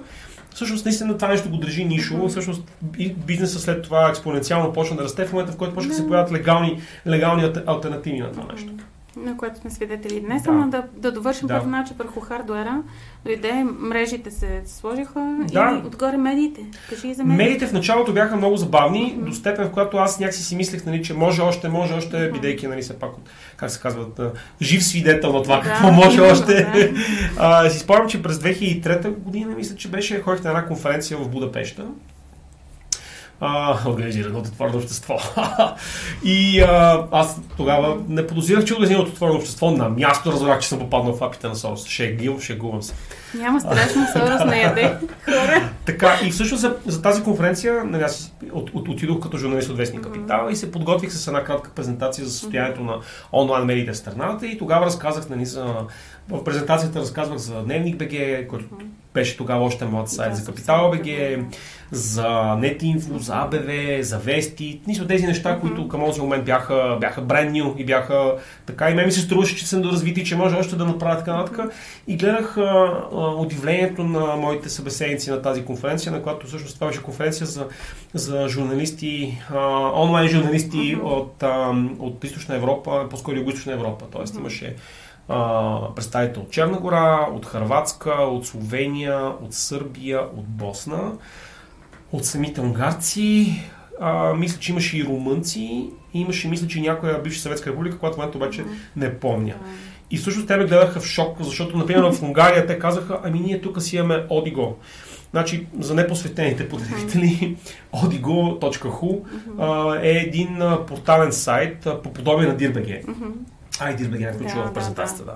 Всъщност, 0.54 0.86
наистина 0.86 1.18
това 1.18 1.28
нещо 1.28 1.50
го 1.50 1.58
държи 1.58 1.86
нишово. 1.86 2.28
Всъщност, 2.28 2.64
и 2.98 3.14
бизнеса 3.14 3.60
след 3.60 3.84
това 3.84 4.10
експоненциално 4.10 4.74
почна 4.74 4.98
да 4.98 5.04
расте 5.04 5.26
в 5.26 5.34
момента, 5.34 5.52
в 5.52 5.58
който 5.58 5.76
почнаха 5.76 5.98
да 5.98 6.02
се 6.04 6.08
появят 6.08 6.32
легални, 6.32 6.82
легални 7.08 7.52
альтернативи 7.66 8.20
на 8.20 8.32
това 8.32 8.54
нещо. 8.54 8.74
На 9.18 9.38
което 9.38 9.60
сме 9.60 9.70
свидетели 9.70 10.20
днес, 10.20 10.44
Да. 10.44 10.50
ама 10.52 10.68
да, 10.68 10.84
да 10.98 11.12
довършим 11.12 11.48
Да. 11.48 11.54
първо 11.54 11.70
начин 11.70 11.96
върху 12.00 12.20
хардуера. 12.20 12.84
Дойде, 13.26 13.66
мрежите 13.80 14.32
се 14.32 14.62
сложиха 14.66 15.36
Да. 15.54 15.82
и 15.84 15.88
отгоре 15.88 16.18
медиите. 16.18 16.62
Кажи 16.90 17.08
и 17.08 17.14
за 17.14 17.24
медиите. 17.24 17.44
Медиите 17.44 17.68
в 17.68 17.74
началото 17.74 18.14
бяха 18.14 18.36
много 18.36 18.58
забавни, 18.58 19.16
до 19.20 19.34
степен 19.34 19.68
в 19.68 19.72
която 19.72 19.98
аз 19.98 20.20
някакси 20.20 20.44
си 20.44 20.56
мислех, 20.56 20.86
нали, 20.86 21.04
че 21.04 21.14
може 21.14 21.42
още, 21.42 21.70
може 21.70 21.94
още, 21.94 22.32
бидейки, 22.32 22.68
нали, 22.68 22.82
все 22.82 23.00
пак 23.00 23.14
от, 23.18 23.30
как 23.58 23.70
се 23.72 23.80
казват, 23.82 24.22
жив 24.62 24.84
свидетел 24.84 25.34
на 25.34 25.44
това 25.44 25.56
Да, 25.58 25.62
какво 25.64 25.92
може 25.92 26.18
именно, 26.18 26.34
още. 26.34 26.54
да. 26.54 26.90
А, 27.38 27.70
си 27.70 27.80
спомням, 27.80 28.10
че 28.10 28.24
през 28.24 28.38
2003 28.38 29.10
година, 29.10 29.56
мисля, 29.56 29.76
че 29.76 29.88
беше, 29.88 30.22
ходих 30.22 30.44
на 30.44 30.50
една 30.50 30.66
конференция 30.66 31.18
в 31.18 31.30
Будапешта. 31.30 31.86
А, 33.46 33.78
организирано 33.86 34.40
от 34.40 34.48
отворено 34.48 34.78
общество. 34.78 35.18
и 36.24 36.62
а, 36.62 37.08
аз 37.12 37.40
тогава 37.58 37.98
не 38.08 38.28
подозирах, 38.28 38.66
че 38.66 38.74
организирано 38.74 39.04
от 39.04 39.14
отворено 39.14 39.38
общество 39.38 39.72
на 39.72 39.90
място 39.90 40.32
разбрах, 40.32 40.60
че 40.60 40.68
съм 40.68 40.80
попаднал 40.80 41.16
в 41.16 41.24
апите 41.24 41.48
на 41.48 41.56
Сорос. 41.56 41.86
Шегил, 41.86 42.40
шегувам 42.40 42.82
се. 42.82 42.94
Няма 43.34 43.60
страшно, 43.60 44.08
Сорос 44.14 44.46
не 44.46 44.62
яде 44.62 44.98
хора. 45.26 45.70
Така, 45.86 46.20
и 46.26 46.32
всъщност 46.32 46.62
за, 46.62 46.76
за 46.86 47.02
тази 47.02 47.24
конференция 47.24 47.84
нали, 47.84 48.04
аз 48.04 48.34
от, 48.52 48.70
от, 48.74 48.90
отидох 48.90 49.20
като 49.20 49.38
журналист 49.38 49.70
от 49.70 49.78
Вестник 49.78 50.02
Капитал 50.02 50.48
и 50.52 50.56
се 50.56 50.72
подготвих 50.72 51.12
с 51.12 51.28
една 51.28 51.44
кратка 51.44 51.72
презентация 51.76 52.26
за 52.26 52.32
състоянието 52.32 52.84
на 52.84 53.00
онлайн 53.34 53.66
медиите 53.66 53.92
в 53.92 53.98
страната 53.98 54.48
и 54.48 54.58
тогава 54.58 54.86
разказах 54.86 55.30
нали, 55.30 55.46
за, 55.46 55.66
в 56.30 56.44
презентацията 56.44 57.00
разказвах 57.00 57.38
за 57.38 57.64
Дневник 57.64 57.98
БГ, 57.98 58.48
който 58.48 58.66
беше 59.14 59.38
тогава 59.38 59.66
още 59.66 59.86
млад 59.86 60.10
сайт 60.10 60.32
Да, 60.32 60.36
за 60.36 60.46
Капитал 60.46 60.92
БГ, 60.92 61.08
за 61.92 62.56
Нетинфо, 62.60 63.20
за 63.20 63.34
АБВ, 63.36 64.02
за 64.02 64.18
Вести. 64.18 64.82
Нищо 64.88 65.08
тези 65.08 65.28
неща, 65.28 65.60
които 65.60 65.88
към 65.88 66.06
този 66.06 66.22
момент 66.22 66.46
бяха, 66.46 66.98
бяха 67.02 67.22
brand 67.22 67.52
new 67.52 67.76
и 67.78 67.86
бяха 67.86 68.34
така. 68.66 68.90
И 68.90 68.94
мен 68.94 69.06
ми 69.06 69.12
се 69.12 69.20
струваше, 69.20 69.56
че 69.56 69.68
съм 69.68 69.82
доразвити, 69.82 70.22
и 70.22 70.26
че 70.26 70.36
може 70.36 70.56
още 70.56 70.76
да 70.76 70.86
направя 70.86 71.18
така 71.18 71.34
нататък. 71.34 71.74
И 72.08 72.18
гледах 72.18 72.58
а, 72.58 72.62
а, 72.62 73.18
удивлението 73.18 74.04
на 74.04 74.36
моите 74.36 74.70
събеседници 74.70 75.32
на 75.32 75.42
тази 75.42 75.66
конференция, 75.66 75.73
на 76.12 76.22
която 76.24 76.48
всъщност 76.48 76.76
това 76.76 76.88
беше 76.88 77.04
конференция 77.04 77.48
за, 77.48 77.68
за 78.14 78.48
журналисти, 78.50 79.42
а, 79.50 79.92
онлайн 80.02 80.30
журналисти 80.30 80.98
от, 81.04 81.44
а, 81.44 81.86
от 82.00 82.24
Източна 82.24 82.56
Европа, 82.56 83.08
по-скоро 83.10 83.36
Юго-Источна 83.36 83.74
Европа. 83.74 84.06
Тоест 84.12 84.36
имаше 84.36 84.76
а, 85.30 85.80
представител 85.96 86.42
от 86.42 86.52
Черна 86.52 86.78
гора, 86.78 87.28
от 87.34 87.46
Харватска, 87.46 88.12
от 88.12 88.48
Словения, 88.48 89.28
от 89.42 89.54
Сърбия, 89.54 90.22
от 90.22 90.48
Босна, 90.48 91.12
от 92.12 92.26
самите 92.26 92.62
унгарци. 92.62 93.64
А, 94.00 94.34
мисля, 94.34 94.60
че 94.60 94.72
имаше 94.72 94.98
и 94.98 95.04
румънци, 95.04 95.90
и 96.14 96.20
имаше, 96.22 96.48
мисля, 96.48 96.68
че 96.68 96.82
някоя 96.82 97.22
бивша 97.22 97.42
съветска 97.42 97.70
република, 97.70 97.98
която 97.98 98.16
в 98.16 98.18
момента 98.18 98.38
обаче 98.38 98.64
не 98.96 99.20
помня. 99.20 99.56
И 100.12 100.18
всъщност 100.18 100.48
те 100.48 100.58
ме 100.58 100.66
гледаха 100.66 101.00
в 101.00 101.06
шок, 101.06 101.38
защото, 101.42 101.78
например, 101.78 102.12
в 102.12 102.24
Унгария 102.24 102.66
те 102.66 102.80
казаха, 102.80 103.20
ами 103.24 103.40
ние 103.40 103.62
тук 103.62 103.82
си 103.82 103.96
имаме 103.96 104.26
Одиго. 104.30 104.78
Значи, 105.34 105.68
за 105.80 105.96
непосветените 105.96 106.70
потребители, 106.70 107.58
odigo.hu 107.94 109.22
а, 109.60 110.00
е 110.04 110.10
един 110.10 110.62
а, 110.62 110.86
портален 110.86 111.32
сайт 111.32 111.86
а, 111.86 112.02
по 112.02 112.14
подобие 112.14 112.48
на 112.48 112.58
DIRBG. 112.58 113.06
Ай, 113.80 113.96
DIRBG 113.98 114.20
не 114.20 114.34
включва 114.34 114.62
Да, 114.62 114.64
в 114.64 114.68
да, 114.68 114.74
презентацията, 114.74 115.26
да. 115.26 115.36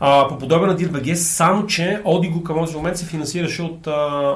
А, 0.00 0.28
по 0.28 0.38
подобие 0.38 0.66
на 0.66 0.76
DIRBG, 0.76 1.14
само 1.14 1.66
че 1.66 2.02
Odigo 2.04 2.42
към 2.42 2.56
този 2.58 2.76
момент 2.76 2.96
се 2.96 3.06
финансираше 3.06 3.62
от, 3.62 3.86
а, 3.86 3.90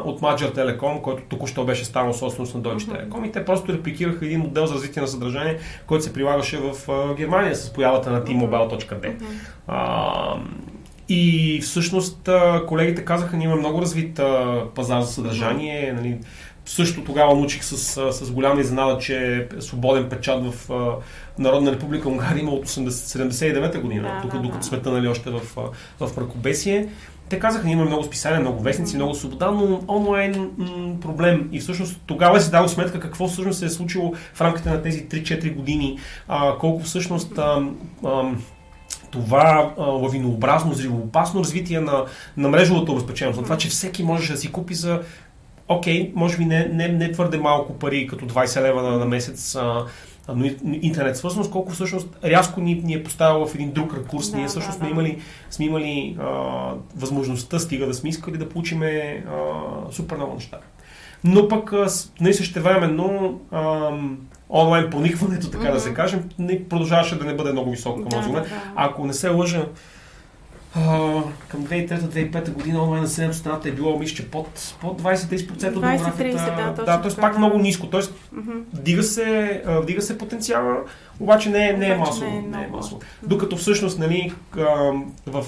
от 0.05 0.23
Magyar 0.23 0.53
Telecom, 0.53 1.01
който 1.01 1.23
току-що 1.29 1.65
беше 1.65 1.85
станал 1.85 2.13
собственост 2.13 2.55
на 2.55 2.61
Deutsche 2.61 2.89
Telekom. 2.89 3.29
И 3.29 3.33
те 3.33 3.45
просто 3.45 3.73
репликираха 3.73 4.27
един 4.27 4.41
модел 4.41 4.67
за 4.67 4.75
развитие 4.75 5.03
на 5.03 5.09
съдържание, 5.09 5.59
който 5.87 6.05
се 6.05 6.13
прилагаше 6.13 6.59
в 6.59 6.91
а, 6.93 7.15
Германия 7.15 7.57
с 7.57 7.73
появата 7.73 8.11
на 8.11 8.25
T-Mobile.d. 8.25 9.15
А, 9.67 10.37
и 11.09 11.61
всъщност 11.63 12.29
колегите 12.67 13.05
казаха, 13.05 13.37
ние 13.37 13.45
имаме 13.45 13.61
много 13.61 13.83
развит 13.83 14.21
пазар 14.75 15.01
за 15.01 15.13
съдържание. 15.13 15.93
Нали, 15.93 16.19
също 16.67 17.05
тогава 17.05 17.35
научих 17.35 17.65
с, 17.65 17.77
с 18.13 18.31
голяма 18.31 18.61
изненада, 18.61 18.99
че 18.99 19.47
е 19.57 19.61
свободен 19.61 20.09
печат 20.09 20.45
в 20.45 20.71
Народна 21.39 21.73
република 21.73 22.09
Унгария 22.09 22.41
има 22.41 22.51
от 22.51 22.69
80, 22.69 22.89
79-та 22.89 23.79
година, 23.81 24.03
Да, 24.03 24.23
тук, 24.23 24.33
да, 24.33 24.39
докато 24.39 24.59
да. 24.59 24.65
света 24.65 24.91
нали, 24.91 25.09
още 25.09 25.31
в, 25.31 25.41
в 26.01 26.17
мракобесие. 26.17 26.89
Те 27.29 27.39
казаха, 27.39 27.71
имаме 27.71 27.91
много 27.91 28.05
списания, 28.05 28.41
много 28.41 28.63
вестници, 28.63 28.97
много 28.97 29.15
свобода, 29.15 29.51
но 29.51 29.81
онлайн 29.89 30.51
м- 30.59 31.01
проблем. 31.01 31.49
И 31.53 31.61
всъщност 31.61 32.01
тогава 32.07 32.41
си 32.41 32.51
дал 32.51 32.69
сметка 32.69 33.01
какво 33.01 33.29
всъщност 33.29 33.59
се 33.59 33.67
е 33.67 33.69
случило 33.69 34.15
в 34.35 34.41
рамките 34.41 34.71
на 34.71 34.83
тези 34.83 35.09
3-4 35.09 35.55
години, 35.55 35.99
а, 36.29 36.59
колко 36.59 36.83
всъщност 36.83 37.39
а, 37.39 37.63
а, 38.05 38.31
това 39.11 39.73
а, 39.79 39.83
лавинообразно, 39.83 40.71
взривоопасно 40.71 41.41
развитие 41.41 41.81
на, 41.81 42.05
на 42.37 42.49
мрежовата 42.49 42.93
обезпеченост, 42.93 43.37
на 43.39 43.45
това, 43.45 43.59
че 43.59 43.69
всеки 43.69 44.03
може 44.03 44.33
да 44.33 44.39
си 44.39 44.53
купи 44.53 44.75
за 44.75 45.01
окей, 45.69 46.13
може 46.15 46.37
би 46.37 46.45
не, 46.45 46.69
не, 46.73 46.89
не 46.89 47.13
твърде 47.13 47.39
малко 47.39 47.79
пари, 47.79 48.07
като 48.07 48.27
20 48.27 48.63
лева 48.63 48.83
на, 48.83 48.99
на 48.99 49.05
месец, 49.05 49.55
а, 49.57 49.85
но 50.35 50.51
интернет 50.83 51.17
свързаност, 51.17 51.51
колко 51.51 51.73
всъщност 51.73 52.09
рязко 52.25 52.61
ни, 52.61 52.75
ни 52.75 52.95
е 52.95 53.03
поставила 53.05 53.47
в 53.47 53.55
един 53.55 53.73
друг 53.73 53.95
ракурс. 53.95 54.31
Да, 54.31 54.37
Ние 54.37 54.45
да, 54.45 54.51
всъщност 54.51 54.79
да. 54.79 54.85
сме 54.85 54.91
имали, 54.91 55.19
сме 55.51 55.65
имали 55.65 56.17
а, 56.21 56.27
възможността, 56.97 57.59
стига 57.59 57.87
да 57.87 57.95
сме 57.95 58.09
искали 58.11 58.39
да 58.39 58.49
получиме 58.49 59.25
а, 59.29 59.33
супер 59.93 60.17
много 60.17 60.35
неща. 60.35 60.59
Но 61.25 61.49
пък 61.49 61.73
с- 61.87 62.13
нали, 62.21 62.35
същевременно 62.35 63.41
онлайн 64.51 64.91
проникването, 64.91 65.51
така 65.51 65.71
да 65.71 65.81
се 65.81 65.95
кажем, 65.95 66.31
не 66.39 66.65
продължаваше 66.65 67.19
да 67.19 67.25
не 67.25 67.35
бъде 67.35 67.53
много 67.53 67.71
високо 67.71 68.01
към 68.01 68.11
този 68.11 68.29
момент. 68.29 68.47
Ако 68.77 69.07
не 69.07 69.13
се 69.13 69.29
лъжа, 69.29 69.67
а, 70.75 71.13
към 71.49 71.65
2003-2005 71.65 72.51
година 72.51 72.83
онлайн 72.83 73.03
населението 73.03 73.37
в 73.37 73.41
страната 73.41 73.69
е 73.69 73.73
било, 73.73 73.99
мисля, 73.99 74.25
под, 74.33 74.49
под 74.81 75.03
20-30% 75.03 75.51
от 75.51 75.59
демографията. 75.73 76.75
да, 76.77 76.85
да 76.99 77.03
т.е. 77.03 77.21
пак 77.21 77.39
много 77.39 77.59
ниско. 77.59 77.87
Тоест, 77.87 78.15
Мгм. 78.33 78.51
вдига 78.75 79.03
се, 79.03 79.63
вдига 79.67 80.03
се 80.03 80.19
потенциала, 80.19 80.77
обаче 81.21 81.51
не, 81.51 81.69
е- 81.69 81.73
не 81.73 81.89
е 81.89 81.97
масово. 81.97 82.31
не 82.31 82.37
е 82.37 82.43
Не 82.43 82.65
е 82.65 82.69
масово. 82.69 83.01
Докато 83.23 83.57
всъщност, 83.57 83.99
нали, 83.99 84.33
в 85.27 85.45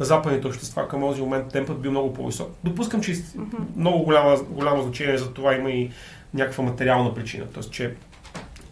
западните 0.00 0.46
общества 0.46 0.88
към 0.88 1.00
този 1.00 1.20
момент 1.20 1.48
темпът 1.48 1.80
бил 1.80 1.90
много 1.90 2.14
по-висок. 2.14 2.50
Допускам, 2.64 3.00
че 3.00 3.12
Мгм. 3.36 3.56
много 3.76 4.04
голяма, 4.04 4.36
голямо 4.48 4.82
значение 4.82 5.18
за 5.18 5.32
това 5.32 5.54
има 5.54 5.70
и 5.70 5.90
някаква 6.34 6.64
материална 6.64 7.14
причина. 7.14 7.44
Тоест, 7.54 7.70
че 7.72 7.94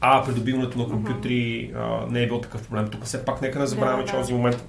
а, 0.09 0.25
придобиването 0.25 0.79
на 0.79 0.89
компютри 0.89 1.71
а, 1.77 2.07
не 2.11 2.23
е 2.23 2.27
бил 2.27 2.41
такъв 2.41 2.63
проблем. 2.69 2.89
Тук 2.89 3.05
все 3.05 3.25
пак 3.25 3.43
нека 3.43 3.59
не 3.59 3.67
забравяме, 3.67 4.03
Да, 4.03 4.09
че 4.09 4.15
да. 4.15 4.21
този 4.21 4.33
момент 4.35 4.65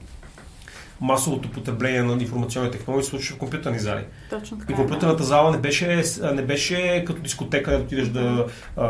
масовото 1.01 1.51
потребление 1.51 2.03
на 2.03 2.13
информационни 2.13 2.72
технологии 2.72 3.03
се 3.03 3.10
случва 3.10 3.36
в 3.36 3.39
компютърни 3.39 3.79
зали. 3.79 4.03
Точно 4.29 4.58
И 4.58 4.60
така. 4.60 4.74
компютърната 4.74 5.24
зала 5.24 5.51
не 5.51 5.58
беше, 5.58 6.03
не 6.34 6.41
беше 6.41 7.03
като 7.08 7.22
дискотека, 7.22 7.72
да 7.72 7.77
отидеш 7.77 8.08
да, 8.08 8.46
а, 8.77 8.88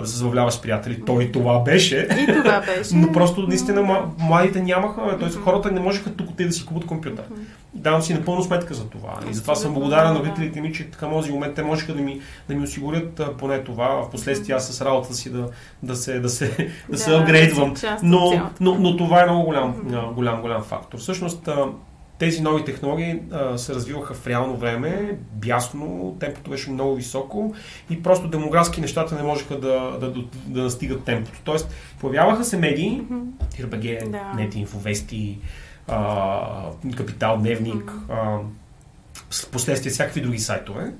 да 0.00 0.06
се 0.06 0.16
забавляваш 0.16 0.54
с 0.54 0.62
приятели. 0.62 1.02
То 1.06 1.20
и 1.20 1.32
това 1.32 1.60
беше. 1.60 2.08
И 2.20 2.26
това 2.26 2.60
беше. 2.60 2.90
Но 2.96 3.12
просто 3.12 3.42
наистина 3.42 4.02
младите 4.18 4.62
нямаха, 4.62 5.18
т.е. 5.18 5.30
Хората 5.30 5.70
не 5.70 5.80
можеха 5.80 6.12
тук 6.14 6.36
те 6.36 6.44
да 6.44 6.52
си 6.52 6.66
купат 6.66 6.86
компютър. 6.86 7.24
Давам 7.74 8.02
си 8.02 8.14
напълно 8.14 8.42
сметка 8.42 8.74
за 8.74 8.88
това. 8.88 9.14
И 9.30 9.34
затова 9.34 9.54
съм 9.54 9.74
благодарен 9.74 10.12
на 10.12 10.18
родителите 10.18 10.60
ми, 10.60 10.72
че 10.72 10.90
към 10.90 11.10
този 11.10 11.32
момент 11.32 11.54
те 11.54 11.62
можеха 11.62 11.94
да 11.94 12.02
ми, 12.02 12.20
да 12.48 12.54
ми 12.54 12.64
осигурят 12.64 13.22
поне 13.38 13.64
това. 13.64 13.88
В 13.88 14.10
последствие 14.10 14.54
аз 14.54 14.68
с 14.68 14.80
работата 14.80 15.14
си 15.14 15.30
да, 15.30 15.48
да 15.82 15.96
се, 15.96 16.20
да 16.20 16.28
се, 16.28 16.70
да 16.90 16.98
се 16.98 17.16
апгрейдвам. 17.16 17.74
Но, 18.02 18.50
но, 18.60 18.74
но 18.74 18.96
това 18.96 19.22
е 19.22 19.26
много 19.26 19.44
голям, 19.44 19.74
голям, 20.14 20.40
голям 20.40 20.62
фактор. 20.62 20.98
Всъщност, 20.98 21.48
тези 22.18 22.42
нови 22.42 22.64
технологии 22.64 23.20
а, 23.32 23.58
се 23.58 23.74
развиваха 23.74 24.14
в 24.14 24.26
реално 24.26 24.56
време, 24.56 25.18
бясно, 25.32 26.16
темпото 26.20 26.50
беше 26.50 26.70
много 26.70 26.94
високо 26.94 27.54
и 27.90 28.02
просто 28.02 28.28
демографски 28.28 28.80
нещата 28.80 29.14
не 29.14 29.22
можеха 29.22 29.60
да, 29.60 29.96
да, 30.00 30.10
да, 30.10 30.20
да 30.46 30.62
настигат 30.62 31.04
темпото. 31.04 31.38
Тоест, 31.44 31.74
появяваха 32.00 32.44
се 32.44 32.56
медии, 32.56 33.02
Мгм. 33.10 33.20
Ирбаге, 33.58 33.98
Да. 34.06 34.32
Нети, 34.36 34.58
Инфовести, 34.58 35.38
а, 35.88 36.70
Капитал, 36.96 37.36
Дневник, 37.36 37.92
а, 38.10 38.38
с 39.30 39.46
последствие 39.46 39.92
всякакви 39.92 40.20
други 40.20 40.38
сайтове. 40.38 40.92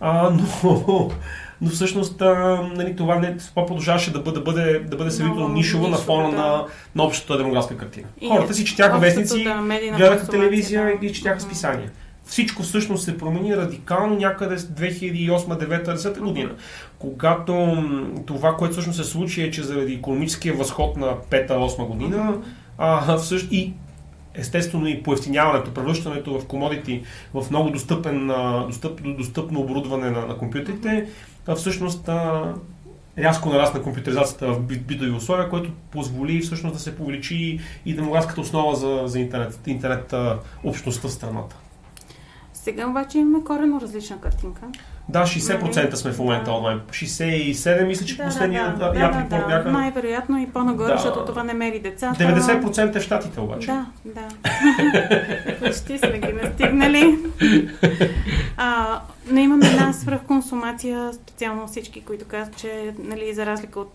А, 0.00 0.30
но, 0.30 1.10
но 1.60 1.70
всъщност 1.70 2.22
а, 2.22 2.62
нали, 2.74 2.96
това, 2.96 3.18
не, 3.18 3.36
това 3.36 3.66
продължаваше 3.66 4.12
да 4.12 4.20
бъде, 4.20 4.38
да 4.38 4.40
бъде, 4.40 4.78
да 4.78 4.96
бъде 4.96 5.10
сравнително 5.10 5.48
нишово 5.48 5.88
на 5.88 5.96
фона 5.96 6.28
на, 6.28 6.64
на 6.94 7.02
общата 7.02 7.38
демографска 7.38 7.76
картина. 7.76 8.06
И 8.20 8.28
Хората 8.28 8.54
си 8.54 8.64
четяха 8.64 8.98
вестници, 8.98 9.44
да, 9.44 9.62
гледаха 9.96 10.28
телевизия 10.28 10.98
да. 11.00 11.06
и 11.06 11.12
четяха 11.12 11.40
списания. 11.40 11.90
Всичко 12.28 12.62
всъщност 12.62 13.04
се 13.04 13.18
промени 13.18 13.56
радикално 13.56 14.16
някъде 14.16 14.58
с 14.58 14.68
2008-2009-2010 14.68 16.18
година, 16.18 16.50
когато 16.98 17.76
това, 18.26 18.56
което 18.56 18.72
всъщност 18.72 19.04
се 19.04 19.10
случи 19.10 19.42
е, 19.42 19.50
че 19.50 19.62
заради 19.62 19.94
економическия 19.94 20.54
възход 20.54 20.96
на 20.96 21.16
5-8 21.30 21.86
година, 21.86 22.38
а, 22.78 23.16
всъщност 23.16 23.52
и 23.52 23.72
естествено 24.38 24.86
и 24.86 25.02
поевтиняването, 25.02 25.74
превръщането 25.74 26.38
в 26.38 26.46
комодити 26.46 27.02
в 27.34 27.46
много 27.50 27.70
достъпен, 27.70 28.26
достъп, 28.66 29.00
достъпно 29.16 29.60
оборудване 29.60 30.10
на, 30.10 30.26
на 30.26 30.38
компютрите, 30.38 31.08
всъщност 31.56 32.08
рязко 33.18 33.48
нарасна 33.48 33.82
компютризацията 33.82 34.52
в 34.52 34.60
бит- 34.60 34.86
битови 34.86 35.10
условия, 35.10 35.50
което 35.50 35.70
позволи 35.90 36.40
всъщност 36.40 36.74
да 36.74 36.80
се 36.80 36.94
увеличи 37.00 37.60
и 37.86 37.94
демографската 37.94 38.40
основа 38.40 38.76
за, 38.76 39.02
за 39.06 39.20
интернет, 39.20 39.60
интернет 39.66 40.14
общността 40.64 41.08
в 41.08 41.12
страната. 41.12 41.56
Сега 42.52 42.86
обаче 42.86 43.18
имаме 43.18 43.44
корено 43.44 43.80
различна 43.80 44.20
картинка. 44.20 44.60
Да, 45.08 45.22
60% 45.22 45.94
сме 45.94 46.12
в 46.12 46.18
момента 46.18 46.44
Да. 46.44 46.56
онлайн. 46.56 46.80
67, 46.90 47.86
мисля, 47.86 48.06
че 48.06 48.18
последния 48.18 48.74
да, 48.78 48.92
да, 48.92 49.00
яд 49.00 49.12
да, 49.12 49.18
репорт 49.18 49.40
да. 49.40 49.46
бяха. 49.46 49.72
Най-вероятно 49.72 50.38
и 50.38 50.46
по-нагоре, 50.46 50.92
Да. 50.92 50.98
защото 50.98 51.24
това 51.24 51.44
не 51.44 51.54
мери 51.54 51.80
децата. 51.80 52.24
90% 52.24 52.96
е 52.96 53.00
в 53.00 53.02
щатите 53.02 53.40
обаче. 53.40 53.66
Да, 53.66 53.86
да. 54.04 54.28
Почти 55.66 55.98
сме 55.98 56.18
ги 56.18 56.32
настигнали. 56.32 57.18
А, 58.56 59.00
но 59.30 59.40
имаме 59.40 59.66
една 59.66 59.92
свръхконсумация, 59.92 61.12
специално 61.12 61.66
всички, 61.66 62.00
които 62.04 62.24
казват, 62.24 62.56
че 62.56 62.94
нали, 62.98 63.34
за 63.34 63.46
разлика 63.46 63.80
от. 63.80 63.92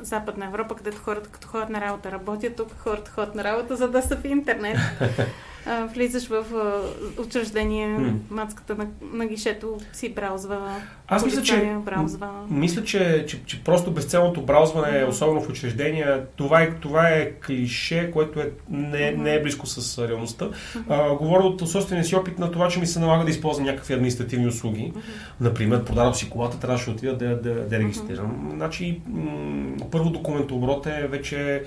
Западна 0.00 0.44
Европа, 0.44 0.74
където 0.74 0.96
хората 1.04 1.28
като 1.28 1.48
ходят 1.48 1.70
на 1.70 1.80
работа 1.80 2.12
работят, 2.12 2.56
тук 2.56 2.68
хората 2.78 3.10
ходят 3.10 3.34
на 3.34 3.44
работа, 3.44 3.76
за 3.76 3.88
да 3.88 4.02
са 4.02 4.16
в 4.16 4.24
интернет. 4.24 4.78
А, 5.66 5.84
влизаш 5.84 6.28
в 6.28 6.44
а, 6.54 6.80
учреждение, 7.22 8.14
мацката 8.30 8.74
на, 8.74 8.86
на 9.12 9.26
гишето 9.26 9.78
си 9.92 10.14
браузва, 10.48 10.82
Аз 11.08 11.24
мисля, 11.24 11.42
че 11.42 11.76
браузва. 11.84 12.28
Мисля, 12.50 12.84
че, 12.84 13.24
че, 13.28 13.44
че 13.44 13.64
просто 13.64 13.90
безцелното 13.90 14.42
бразване, 14.42 15.04
особено 15.04 15.40
в 15.40 15.48
учреждения, 15.48 16.26
това 16.36 16.62
е, 16.62 16.70
това 16.70 17.08
е 17.08 17.32
клише, 17.46 18.10
което 18.10 18.40
е, 18.40 18.50
не, 18.70 19.10
не 19.10 19.34
е 19.34 19.42
близко 19.42 19.66
с 19.66 20.08
реалността. 20.08 20.48
А, 20.88 21.14
говоря 21.14 21.42
от 21.42 21.68
собствения 21.68 22.04
си 22.04 22.16
опит 22.16 22.38
на 22.38 22.50
това, 22.50 22.68
че 22.68 22.80
ми 22.80 22.86
се 22.86 23.00
налага 23.00 23.24
да 23.24 23.30
използвам 23.30 23.66
някакви 23.66 23.94
административни 23.94 24.46
услуги. 24.46 24.92
Например, 25.40 25.84
продадох 25.84 26.16
си 26.16 26.30
колата, 26.30 26.58
трябваше 26.58 26.84
да 26.84 26.92
отида 26.92 27.16
да, 27.16 27.36
да, 27.40 27.54
да 27.54 27.78
регистрирам. 27.78 28.50
Значи, 28.54 29.00
м- 29.06 29.76
първо 29.90 30.10
документооборот 30.10 30.86
е 30.86 31.06
вече 31.08 31.62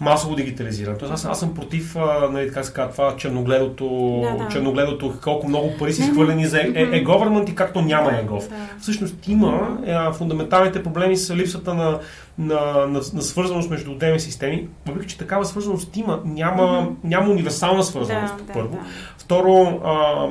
масово 0.00 0.34
дигитализиран. 0.34 0.96
Тоест, 0.98 1.12
аз, 1.12 1.24
аз 1.24 1.40
съм 1.40 1.54
против, 1.54 1.96
а, 1.96 2.28
нали, 2.32 2.46
така 2.46 2.72
казва, 2.72 2.90
това 2.92 3.16
черногледото, 3.16 4.20
Да, 4.24 4.44
да. 4.44 4.48
черногледото, 4.50 5.14
колко 5.22 5.48
много 5.48 5.72
пари 5.78 5.92
са 5.92 6.02
изхвърлени 6.02 6.46
за 6.46 6.58
е, 6.60 6.72
е, 6.74 6.82
е-government 6.82 7.50
и 7.50 7.54
както 7.54 7.82
няма 7.82 8.10
е-gov. 8.10 8.48
Да. 8.48 8.54
Всъщност 8.80 9.28
има 9.28 9.78
е, 9.86 10.12
фундаменталните 10.12 10.82
проблеми 10.82 11.16
с 11.16 11.34
липсата 11.34 11.74
на, 11.74 11.98
на, 12.38 12.86
на, 12.86 13.00
на 13.14 13.22
свързаност 13.22 13.70
между 13.70 13.90
отделни 13.90 14.20
системи. 14.20 14.68
Въпреки, 14.86 15.08
че 15.08 15.18
такава 15.18 15.44
свързаност 15.44 15.96
има, 15.96 16.20
няма, 16.24 16.88
няма 17.04 17.30
универсална 17.30 17.82
свързаност, 17.84 18.34
Да, 18.38 18.44
да, 18.44 18.52
първо. 18.52 18.68
да. 18.76 18.80
Второ, 19.18 19.80
а, 19.84 20.26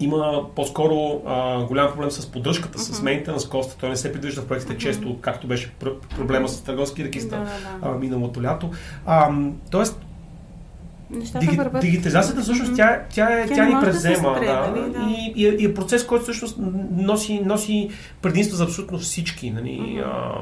има 0.00 0.42
по-скоро 0.54 0.94
а, 1.26 1.60
голям 1.60 1.92
проблем 1.92 2.10
с 2.10 2.26
поддръжката, 2.26 2.78
с 2.78 2.90
Мгм. 2.90 3.04
мейнтенанс 3.04 3.46
коста. 3.46 3.76
Той 3.76 3.88
не 3.88 3.96
се 3.96 4.12
придвижда 4.12 4.40
в 4.40 4.46
проектите 4.46 4.72
Мгм. 4.72 4.80
често, 4.80 5.16
както 5.20 5.46
беше 5.46 5.72
пр- 5.74 6.16
проблема 6.16 6.48
с 6.48 6.60
търговски 6.60 7.04
регистр 7.04 7.30
Да, 7.30 7.36
да, 7.36 7.44
да. 7.82 7.88
а, 7.88 7.98
миналото 7.98 8.42
лято. 8.42 8.70
А, 9.06 9.30
тоест, 9.70 10.00
Нещата 11.10 11.38
Диги, 11.38 11.56
върват. 11.56 11.80
дигитализацията 11.80 12.40
всъщност 12.40 12.68
Мгм. 12.68 12.76
тя, 12.76 13.00
тя, 13.10 13.30
е, 13.32 13.46
Тя 13.46 13.54
тя, 13.54 13.64
ни 13.64 13.74
може 13.74 13.86
да 13.86 13.92
да, 14.40 14.70
нали, 14.70 14.92
да. 14.92 14.98
И, 15.10 15.32
и, 15.36 15.46
е- 15.46 15.52
и 15.52 15.64
е 15.64 15.74
процес, 15.74 16.06
който 16.06 16.22
всъщност 16.22 16.56
носи, 16.92 17.40
носи 17.40 17.90
предимства 18.22 18.56
за 18.56 18.64
абсолютно 18.64 18.98
всички. 18.98 19.50
Нали? 19.50 19.80
Мгм. 19.80 20.00
А, 20.00 20.34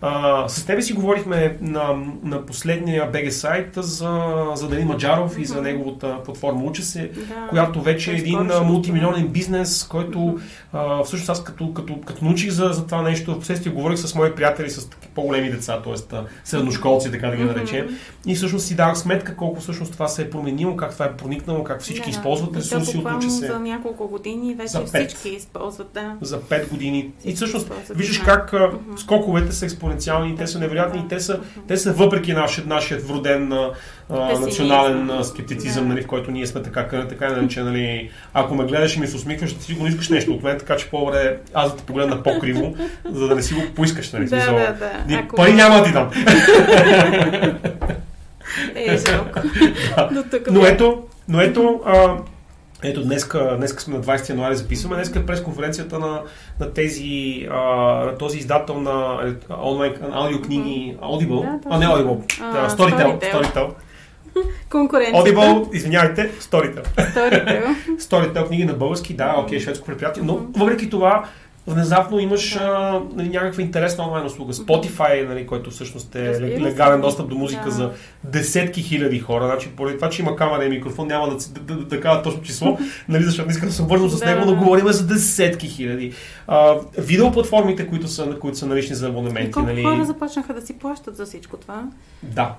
а, 0.00 0.48
с 0.48 0.64
тебе 0.66 0.82
си 0.82 0.92
говорихме 0.92 1.56
на, 1.60 1.94
на 2.22 2.46
последния 2.46 3.10
БГ 3.10 3.32
сайт 3.32 3.68
за, 3.76 4.32
за 4.54 4.68
Дани 4.68 4.84
Маджаров 4.84 5.38
и 5.38 5.44
за 5.44 5.62
неговата 5.62 6.18
платформа 6.24 6.64
Уча 6.64 6.82
се, 6.82 7.10
Да. 7.28 7.46
която 7.48 7.82
вече 7.82 8.12
е 8.12 8.14
един 8.14 8.50
мултимилионен 8.64 9.28
бизнес, 9.28 9.84
който 9.84 10.38
а, 10.72 11.04
всъщност 11.04 11.30
аз 11.30 11.44
като, 11.44 11.72
като, 11.74 12.00
като 12.00 12.24
научих 12.24 12.50
за, 12.50 12.68
за 12.68 12.86
това 12.86 13.02
нещо, 13.02 13.34
в 13.34 13.38
последствие 13.38 13.72
говорих 13.72 13.98
с 13.98 14.14
мои 14.14 14.34
приятели, 14.34 14.70
с 14.70 14.88
таки 14.90 15.08
по-големи 15.14 15.50
деца, 15.50 15.82
т.е. 15.82 16.16
средношколци, 16.44 17.10
така 17.10 17.28
да 17.28 17.36
ги 17.36 17.44
наречем. 17.44 17.98
И 18.26 18.34
всъщност 18.34 18.66
си 18.66 18.76
давах 18.76 18.98
сметка 18.98 19.36
колко 19.36 19.60
всъщност 19.60 19.92
това 19.92 20.08
се 20.08 20.22
е 20.22 20.30
променило, 20.30 20.76
как 20.76 20.92
това 20.92 21.04
е 21.04 21.12
проникнало, 21.12 21.64
как 21.64 21.82
всички 21.82 22.04
Да, 22.04 22.10
използват 22.10 22.54
и 22.54 22.58
ресурси 22.58 22.98
от 22.98 23.12
уча 23.16 23.30
се 23.30 23.46
За 23.46 23.60
няколко 23.60 24.08
години 24.08 24.54
вече 24.54 24.68
За 24.68 24.84
пет. 24.84 25.10
всички 25.10 25.28
използват, 25.28 25.88
да. 25.94 26.16
за 26.20 26.40
5 26.40 26.68
години. 26.68 26.98
И 26.98 27.12
Всички 27.18 27.36
всъщност 27.36 27.62
използват, 27.64 27.98
виждаш 27.98 28.18
да. 28.18 28.24
как 28.24 28.54
скоковете 28.96 29.52
са 29.52 29.66
експоненциални, 29.86 30.36
те 30.36 30.46
са 30.46 30.58
невероятни, 30.58 31.00
и 31.00 31.08
те 31.08 31.20
са, 31.20 31.38
те 31.68 31.76
са 31.76 31.92
въпреки 31.92 32.32
нашия, 32.32 32.64
нашият 32.66 33.08
вроден 33.08 33.52
а, 33.52 33.70
национален 34.40 35.10
а, 35.10 35.24
скептицизъм, 35.24 35.82
Да. 35.82 35.88
нали, 35.88 36.02
в 36.02 36.06
който 36.06 36.30
ние 36.30 36.46
сме 36.46 36.62
така, 36.62 36.86
така, 37.08 37.26
иначе, 37.28 37.62
нали, 37.62 38.10
ако 38.34 38.54
ме 38.54 38.64
гледаш 38.64 38.96
и 38.96 39.00
ми 39.00 39.06
се 39.06 39.16
усмихваш, 39.16 39.54
ти 39.54 39.62
сигурно 39.62 39.88
искаш 39.88 40.08
нещо 40.08 40.32
от 40.32 40.42
мен, 40.42 40.58
така 40.58 40.76
че 40.76 40.90
по-добре 40.90 41.36
аз 41.54 41.70
да 41.70 41.76
те 41.76 41.84
погледна 41.84 42.22
по-криво, 42.22 42.74
за 43.04 43.28
да 43.28 43.34
не 43.34 43.42
си 43.42 43.54
го 43.54 43.60
поискаш. 43.74 44.12
Нали, 44.12 44.24
Да, 44.24 44.36
да, 44.36 44.74
да. 45.08 45.14
Ако- 45.14 45.36
Пари 45.36 45.52
няма 45.52 45.76
да 45.76 45.84
ти 45.84 45.92
дам. 45.92 46.10
Е, 48.76 48.96
жалко. 48.98 49.40
Тук 50.30 50.50
Но 50.50 50.60
бе. 50.60 50.68
ето, 50.68 51.02
но 51.28 51.40
ето, 51.40 51.80
а, 51.86 52.14
ето 52.82 53.02
днеска, 53.02 53.54
днеска 53.56 53.82
сме 53.82 53.96
на 53.96 54.04
20 54.04 54.30
януари 54.30 54.56
записваме, 54.56 54.96
днеска 54.96 55.18
е 55.18 55.26
пресконференцията 55.26 55.98
на, 55.98 56.22
на, 56.60 56.72
тези, 56.72 57.46
а, 57.50 57.60
на 58.04 58.18
този 58.18 58.38
издател 58.38 58.80
на 58.80 59.18
е, 59.28 59.54
онлайн 59.62 59.94
аудиокниги 60.12 60.96
Audible, 61.02 61.40
Да, 61.40 61.58
а 61.70 61.78
не 61.78 61.86
Audible, 61.86 62.40
А, 62.40 62.70
Storytel, 62.70 63.20
Storytel. 63.20 63.32
Storytel. 63.32 63.70
Конкуренцията. 64.70 65.30
Audible, 65.30 65.74
извинявайте, 65.74 66.30
Storytel. 66.40 66.86
Storytel. 66.96 67.74
Storytel 67.98 68.46
книги 68.46 68.64
на 68.64 68.72
български, 68.72 69.14
да, 69.14 69.34
окей, 69.38 69.60
шведско 69.60 69.86
предприятие, 69.86 70.22
но 70.22 70.40
въпреки 70.56 70.90
това 70.90 71.24
внезапно 71.66 72.18
имаш 72.18 72.56
а, 72.56 73.00
нали, 73.14 73.28
някаква 73.28 73.62
интересна 73.62 74.04
онлайн 74.04 74.26
услуга. 74.26 74.52
Spotify, 74.52 75.28
нали, 75.28 75.46
който 75.46 75.70
всъщност 75.70 76.14
е 76.14 76.40
легален 76.40 77.00
достъп 77.00 77.28
до 77.28 77.34
музика 77.34 77.64
да. 77.64 77.70
за 77.70 77.90
десетки 78.24 78.82
хиляди 78.82 79.18
хора. 79.18 79.46
Значи, 79.46 79.68
поради 79.76 79.96
това, 79.96 80.10
че 80.10 80.22
има 80.22 80.36
камера 80.36 80.64
и 80.64 80.68
микрофон, 80.68 81.06
няма 81.06 81.28
да, 81.28 81.36
да, 81.60 81.74
да, 81.74 81.84
да 81.84 82.00
кажа 82.00 82.22
точно 82.22 82.42
число, 82.42 82.78
нали, 83.08 83.24
защото 83.24 83.46
не 83.46 83.52
искам 83.52 83.68
да 83.68 83.74
се 83.74 83.82
обвързвам 83.82 84.10
с 84.10 84.24
него, 84.24 84.44
но 84.46 84.56
говорим 84.56 84.88
за 84.88 85.06
десетки 85.06 85.68
хиляди. 85.68 86.12
А, 86.46 86.76
видеоплатформите, 86.98 87.88
които 87.88 88.08
са, 88.08 88.38
които 88.40 88.58
са 88.58 88.66
налични 88.66 88.96
за 88.96 89.08
абонементи. 89.08 89.48
И 89.48 89.52
колко 89.52 89.68
нали... 89.68 89.82
хора 89.82 90.04
започнаха 90.04 90.54
да 90.54 90.62
си 90.62 90.78
плащат 90.78 91.16
за 91.16 91.26
всичко 91.26 91.56
това? 91.56 91.84
Да. 92.22 92.54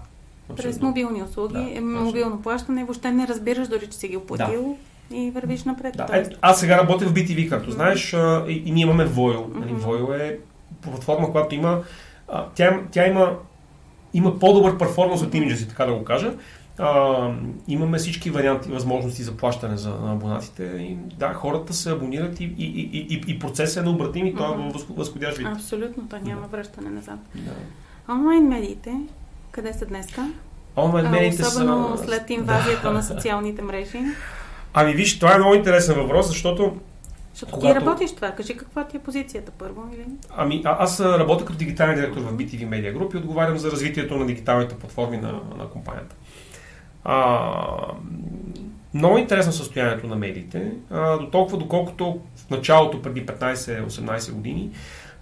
През 0.57 0.81
мобилни 0.81 1.23
услуги, 1.23 1.73
да, 1.75 1.81
мобилно 1.81 2.41
плащане, 2.41 2.83
въобще 2.83 3.11
не 3.11 3.27
разбираш 3.27 3.67
дори, 3.67 3.87
че 3.87 3.97
си 3.97 4.07
ги 4.07 4.17
оплатил. 4.17 4.63
Да 4.63 4.86
и 5.11 5.31
вървиш 5.31 5.63
напред. 5.63 5.93
Да, 5.97 6.07
е, 6.17 6.25
аз 6.41 6.59
сега 6.59 6.77
работя 6.77 7.05
в 7.05 7.13
BTV, 7.13 7.49
както 7.49 7.69
mm-hmm. 7.69 7.73
знаеш, 7.73 8.13
а, 8.13 8.45
и, 8.47 8.63
и 8.65 8.71
ние 8.71 8.83
имаме 8.83 9.07
Voil. 9.07 9.37
Mm-hmm. 9.37 9.59
Нали, 9.59 9.73
Voil 9.73 10.19
е 10.19 10.39
платформа, 10.81 11.31
която 11.31 11.55
има, 11.55 11.81
а, 12.27 12.45
тя, 12.55 12.79
тя 12.91 13.07
има, 13.07 13.35
има 14.13 14.39
по-добър 14.39 14.77
перформанс 14.77 15.21
от 15.21 15.33
имиджа 15.33 15.57
си, 15.57 15.67
така 15.67 15.85
да 15.85 15.93
го 15.93 16.03
кажа. 16.03 16.33
А, 16.79 17.31
имаме 17.67 17.97
всички 17.97 18.29
варианти, 18.29 18.69
възможности 18.69 19.23
за 19.23 19.37
плащане 19.37 19.77
за 19.77 19.89
на 19.89 20.11
абонатите. 20.13 20.63
И, 20.63 20.95
да, 20.95 21.33
хората 21.33 21.73
се 21.73 21.91
абонират 21.91 22.39
и, 22.39 22.43
и, 22.43 22.65
и, 22.65 23.07
и, 23.13 23.23
и 23.27 23.39
процесът 23.39 23.83
е 23.83 23.85
необратим 23.85 24.25
и 24.25 24.35
той 24.35 24.55
е 24.55 24.71
възходящ 24.89 25.37
вид. 25.37 25.47
Абсолютно, 25.47 26.07
то 26.09 26.19
няма 26.23 26.41
да. 26.41 26.47
връщане 26.47 26.89
назад. 26.89 27.19
Да. 27.35 27.51
Онлайн 28.13 28.47
медиите, 28.47 28.93
къде 29.51 29.73
са 29.73 29.85
днеска? 29.85 30.31
Онлайн 30.77 31.09
медиите 31.09 31.41
особено 31.41 31.97
са... 31.97 32.03
след 32.03 32.29
инвазията 32.29 32.91
на 32.91 33.03
социалните 33.03 33.61
мрежи. 33.61 33.99
Ами 34.79 34.93
виж, 34.93 35.19
това 35.19 35.35
е 35.35 35.37
много 35.37 35.55
интересен 35.55 35.95
въпрос, 35.95 36.27
защото 36.27 36.77
защото 37.33 37.53
когато... 37.53 37.73
ти 37.73 37.85
работиш 37.85 38.15
това. 38.15 38.31
Кажи 38.31 38.57
каква 38.57 38.83
ти 38.83 38.97
е 38.97 38.99
позицията 38.99 39.51
първо? 39.51 39.83
Или? 39.93 40.05
Ами 40.37 40.61
а, 40.65 40.77
аз 40.79 40.99
работя 40.99 41.45
като 41.45 41.59
дигитален 41.59 41.95
директор 41.95 42.21
в 42.21 42.33
BTV 42.33 42.67
Media 42.67 42.97
Group 42.97 43.13
и 43.13 43.17
отговарям 43.17 43.57
за 43.57 43.71
развитието 43.71 44.17
на 44.17 44.25
дигиталните 44.25 44.75
платформи 44.75 45.17
на, 45.17 45.31
на 45.57 45.69
компанията. 45.69 46.15
А, 47.03 47.51
много 48.93 49.17
интересно 49.17 49.51
състоянието 49.51 50.07
на 50.07 50.15
медиите, 50.15 50.71
а, 50.91 51.17
до 51.17 51.29
толкова 51.29 51.57
доколкото 51.57 52.19
в 52.35 52.49
началото, 52.49 53.01
преди 53.01 53.25
15-18 53.25 54.31
години, 54.31 54.69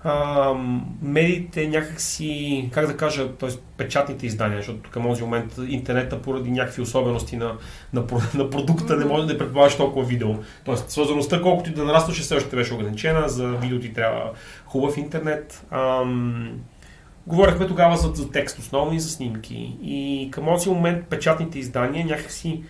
а, 0.05 0.53
медиите 1.01 1.67
някакси, 1.67 2.69
как 2.73 2.87
да 2.87 2.97
кажа, 2.97 3.31
т.е. 3.31 3.49
печатните 3.77 4.25
издания, 4.25 4.57
защото 4.57 4.89
към 4.89 5.03
този 5.03 5.23
момент 5.23 5.55
интернета 5.67 6.21
поради 6.21 6.51
някакви 6.51 6.81
особености 6.81 7.37
на, 7.37 7.53
на, 7.93 8.03
на 8.35 8.49
продукта 8.49 8.93
mm-hmm. 8.93 8.99
не 8.99 9.05
може 9.05 9.27
да 9.27 9.37
предполагаш 9.37 9.77
толкова 9.77 10.05
видео. 10.05 10.29
Тоест, 10.65 10.91
свързаността, 10.91 11.41
колкото 11.41 11.69
и 11.69 11.73
да 11.73 11.83
нарастваше, 11.83 12.21
все 12.21 12.35
още 12.35 12.55
беше 12.55 12.73
ограничена. 12.73 13.29
За 13.29 13.47
видео 13.47 13.79
ти 13.79 13.93
трябва 13.93 14.31
хубав 14.65 14.97
интернет. 14.97 15.65
Ам, 15.71 16.51
говорихме 17.27 17.67
тогава 17.67 17.97
за, 17.97 18.07
за 18.13 18.31
текст 18.31 18.59
основно 18.59 18.93
и 18.93 18.99
за 18.99 19.09
снимки. 19.09 19.77
И 19.83 20.29
към 20.31 20.45
този 20.45 20.69
момент 20.69 21.05
печатните 21.09 21.59
издания 21.59 22.05
някакси 22.05 22.63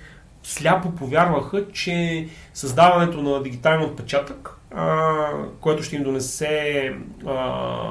сляпо 0.46 0.92
повярваха, 0.92 1.72
че 1.74 2.28
създаването 2.54 3.22
на 3.22 3.44
дигитален 3.44 3.82
отпечатък 3.82 4.60
а, 4.76 5.30
което 5.60 5.84
ще 5.84 5.96
им 5.96 6.04
донесе 6.04 6.94
а, 7.28 7.90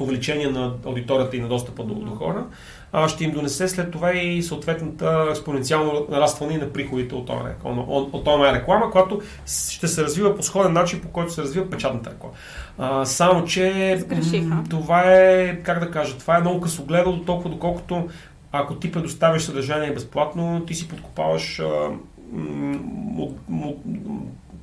увеличение 0.00 0.48
на 0.48 0.74
аудиторията 0.86 1.36
и 1.36 1.40
на 1.40 1.48
достъпа 1.48 1.84
до, 1.84 1.94
до 1.94 2.10
хора, 2.10 2.44
а, 2.92 3.08
ще 3.08 3.24
им 3.24 3.30
донесе 3.30 3.68
след 3.68 3.90
това 3.90 4.12
и 4.12 4.42
съответната 4.42 5.26
експоненциално 5.30 6.06
нарастване 6.10 6.58
на 6.58 6.72
приходите 6.72 7.14
от 7.14 7.26
този 7.26 7.40
от 7.86 8.24
този 8.24 8.42
реклама, 8.42 8.90
която 8.90 9.20
ще 9.46 9.88
се 9.88 10.02
развива 10.02 10.36
по 10.36 10.42
сходен 10.42 10.72
начин, 10.72 11.00
по 11.00 11.08
който 11.08 11.32
се 11.32 11.42
развива 11.42 11.70
печатната 11.70 12.10
реклама. 12.10 12.34
А, 12.78 13.04
само, 13.04 13.44
че 13.44 13.98
м- 14.42 14.64
това 14.70 15.02
е, 15.06 15.56
как 15.62 15.80
да 15.80 15.90
кажа, 15.90 16.18
това 16.18 16.36
е 16.36 16.40
много 16.40 16.60
късогледо 16.60 17.12
до 17.12 17.24
толкова, 17.24 17.50
доколкото 17.50 18.08
ако 18.52 18.74
ти 18.74 18.92
предоставиш 18.92 19.42
съдържание 19.42 19.94
безплатно, 19.94 20.64
ти 20.66 20.74
си 20.74 20.88
подкопаваш 20.88 21.60
а, 21.60 21.90
м- 22.32 23.28
м- 23.48 23.72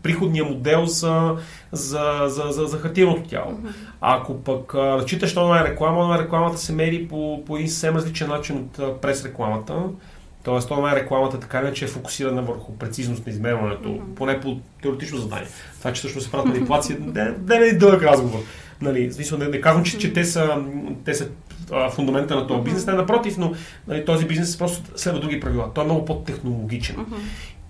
приходния 0.04 0.46
модел 0.46 0.86
за, 0.86 1.36
за, 1.72 2.24
за, 2.28 2.44
за, 2.52 2.64
за 2.64 2.78
хартиеното 2.78 3.30
тяло. 3.30 3.52
Mm-hmm. 3.52 3.72
Ако 4.02 4.44
пък 4.44 4.76
разчиташ 4.76 5.36
на 5.36 5.44
онлайн 5.44 5.66
реклама, 5.66 6.02
онлайн 6.02 6.22
рекламата 6.22 6.58
се 6.58 6.74
мери 6.74 7.08
по, 7.08 7.46
по 7.46 7.56
един 7.56 7.70
съвсем 7.70 7.96
различен 7.96 8.30
начин 8.30 8.58
от 8.58 9.02
през 9.02 9.26
рекламата. 9.26 9.84
Тоест, 10.44 10.72
онлайн 10.72 10.96
рекламата 10.96 11.40
така 11.40 11.60
иначе 11.60 11.86
е 11.86 11.88
фокусирана 11.88 12.42
върху 12.42 12.78
прецизност 12.78 13.26
на 13.26 13.32
измерването, 13.32 13.90
mm-hmm. 13.90 14.14
поне 14.16 14.40
по 14.40 14.58
теоретично 14.82 15.18
задание. 15.18 15.48
Това, 15.80 15.94
че 15.94 16.00
всъщност 16.00 16.26
се 16.26 16.32
правят 16.32 16.48
манипулация, 16.48 16.98
не, 17.48 17.56
е 17.56 17.74
дълъг 17.74 18.04
разговор. 18.04 18.40
Нали, 18.82 19.14
смисъл, 19.14 19.38
не, 19.38 19.48
не 19.48 19.62
казвам, 19.62 19.84
че, 19.84 19.98
че 19.98 20.14
те 20.14 20.26
са, 20.26 20.64
те 21.06 21.14
са 21.14 21.28
а, 21.72 21.90
фундамента 21.90 22.36
на 22.36 22.48
този 22.48 22.62
бизнес, 22.62 22.86
не 22.86 22.94
напротив, 22.94 23.38
но 23.38 23.54
нали, 23.88 24.06
този 24.06 24.26
бизнес 24.26 24.58
просто 24.58 24.82
следва 24.96 25.20
други 25.22 25.40
правила. 25.40 25.72
Той 25.76 25.84
е 25.84 25.86
много 25.86 26.06
по-технологичен. 26.06 26.96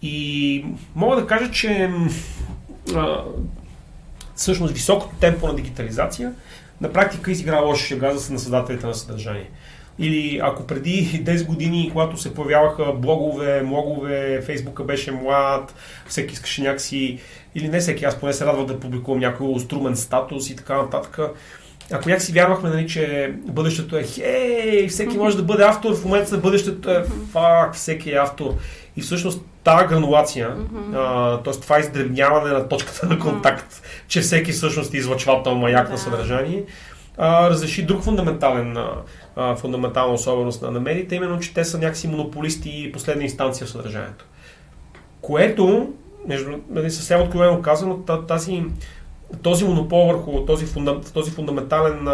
И 0.02 0.66
мога 0.96 1.16
да 1.16 1.28
кажа, 1.28 1.52
че 1.52 1.92
а, 2.96 3.24
всъщност 4.36 4.74
високото 4.74 5.16
темпо 5.20 5.48
на 5.48 5.56
дигитализация 5.56 6.34
на 6.82 6.94
практика 6.94 7.32
изигра 7.32 7.60
лоша 7.60 7.86
шега 7.86 8.14
за 8.14 8.20
създателите 8.40 8.88
на 8.88 8.94
съдържание. 8.94 9.50
Или 10.00 10.40
ако 10.44 10.68
преди 10.68 11.24
10 11.26 11.46
години, 11.46 11.90
когато 11.92 12.18
се 12.18 12.34
появяваха 12.34 12.94
блогове, 12.94 13.62
млогове, 13.64 14.42
Фейсбука 14.42 14.84
беше 14.84 15.12
млад, 15.12 15.76
всеки 16.08 16.34
искаше 16.34 16.62
някакси, 16.62 17.20
или 17.56 17.70
не 17.70 17.80
всеки, 17.80 18.06
аз 18.06 18.20
поне 18.20 18.34
се 18.34 18.46
радвах 18.46 18.66
да 18.66 18.80
публикувам 18.80 19.20
някой 19.20 19.60
струмен 19.60 19.96
статус 19.96 20.50
и 20.50 20.56
така 20.56 20.78
нататък. 20.78 21.20
Ако 21.92 22.10
някак 22.10 22.24
си 22.24 22.32
вярвахме, 22.32 22.70
нали, 22.70 22.88
че 22.88 23.34
бъдещето 23.48 23.98
е 23.98 24.04
хей, 24.04 24.88
всеки 24.88 25.18
може 25.18 25.38
да 25.38 25.44
бъде 25.44 25.64
автор, 25.64 25.96
в 25.96 26.06
момента 26.06 26.38
бъдещето 26.38 26.92
е 26.92 27.04
фак, 27.32 27.76
всеки 27.76 28.12
е 28.12 28.16
автор. 28.16 28.54
И 28.98 29.02
всъщност 29.02 29.42
тази 29.64 29.88
гранулация, 29.88 30.56
mm-hmm. 30.56 31.44
т.е. 31.44 31.54
това 31.54 31.80
издревняване 31.80 32.54
на 32.54 32.68
точката 32.68 33.08
на 33.08 33.20
контакт, 33.20 33.74
mm-hmm. 33.74 34.08
че 34.08 34.22
всеки 34.22 34.52
всъщност 34.52 34.94
е 34.94 34.98
излъчвател 34.98 35.56
маяк 35.56 35.90
на 35.90 35.98
съдържание, 35.98 36.64
а, 37.18 37.50
разреши 37.50 37.86
друг 37.86 38.04
фундаментален, 38.04 38.78
а, 39.36 39.56
фундаментална 39.56 40.14
особеност 40.14 40.62
на, 40.62 40.80
медиите, 40.80 41.16
именно, 41.16 41.40
че 41.40 41.54
те 41.54 41.66
са 41.66 41.78
някакси 41.78 42.08
монополисти 42.08 42.70
и 42.70 42.92
последна 42.92 43.24
инстанция 43.24 43.68
в 43.68 43.70
съдържанието. 43.70 44.26
Което, 45.22 45.94
между, 46.28 46.52
нали, 46.70 46.92
съвсем 46.92 47.22
откровено 47.22 47.62
казано, 47.62 47.98
тази, 48.28 48.64
този 49.42 49.66
монопол 49.66 50.08
върху 50.08 50.46
този, 50.46 50.66
фундам, 50.66 51.02
този 51.14 51.32
фундаментален, 51.32 52.08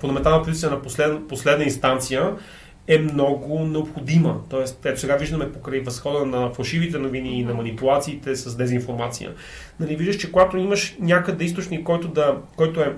фундаментална 0.00 0.42
позиция 0.42 0.70
на 0.70 0.82
послед, 0.82 1.28
последна 1.28 1.64
инстанция 1.64 2.32
е 2.88 2.98
много 2.98 3.58
необходима. 3.58 4.40
Тоест, 4.50 4.86
ето 4.86 5.00
сега 5.00 5.16
виждаме 5.16 5.52
покрай 5.52 5.80
възхода 5.80 6.26
на 6.26 6.50
фалшивите 6.50 6.98
новини 6.98 7.40
и 7.40 7.44
на 7.44 7.54
манипулациите 7.54 8.36
с 8.36 8.56
дезинформация. 8.56 9.32
Нали, 9.80 9.96
виждаш, 9.96 10.16
че 10.16 10.32
когато 10.32 10.56
имаш 10.56 10.96
някъде 11.00 11.44
източник, 11.44 11.86
който, 11.86 12.08
да, 12.08 12.36
който 12.56 12.80
е 12.80 12.96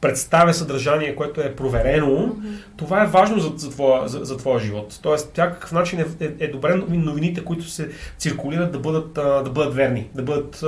представя 0.00 0.54
съдържание, 0.54 1.16
което 1.16 1.40
е 1.40 1.56
проверено, 1.56 2.08
mm-hmm. 2.08 2.56
това 2.76 3.02
е 3.02 3.06
важно 3.06 3.38
за, 3.38 3.52
за, 3.56 3.70
твоя, 3.70 4.08
за, 4.08 4.24
за 4.24 4.36
твоя 4.36 4.60
живот. 4.60 4.98
Тоест, 5.02 5.32
какъв 5.34 5.72
начин 5.72 6.00
е, 6.00 6.24
е, 6.24 6.30
е 6.40 6.48
добре 6.48 6.74
новините, 6.88 7.44
които 7.44 7.64
се 7.64 7.88
циркулират, 8.18 8.72
да 8.72 8.78
бъдат, 8.78 9.12
да 9.14 9.50
бъдат 9.50 9.74
верни, 9.74 10.08
да 10.14 10.22
бъдат 10.22 10.64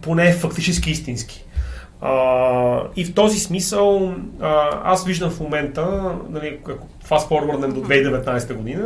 поне 0.00 0.32
фактически 0.32 0.90
истински. 0.90 1.44
А, 2.00 2.82
и 2.96 3.04
в 3.04 3.14
този 3.14 3.38
смисъл 3.38 4.14
а, 4.40 4.80
аз 4.84 5.04
виждам 5.04 5.30
в 5.30 5.40
момента, 5.40 6.14
нали, 6.30 6.58
ако 6.66 6.86
fast 7.08 7.28
forward 7.28 7.72
до 7.72 7.80
2019 7.80 8.54
година, 8.54 8.84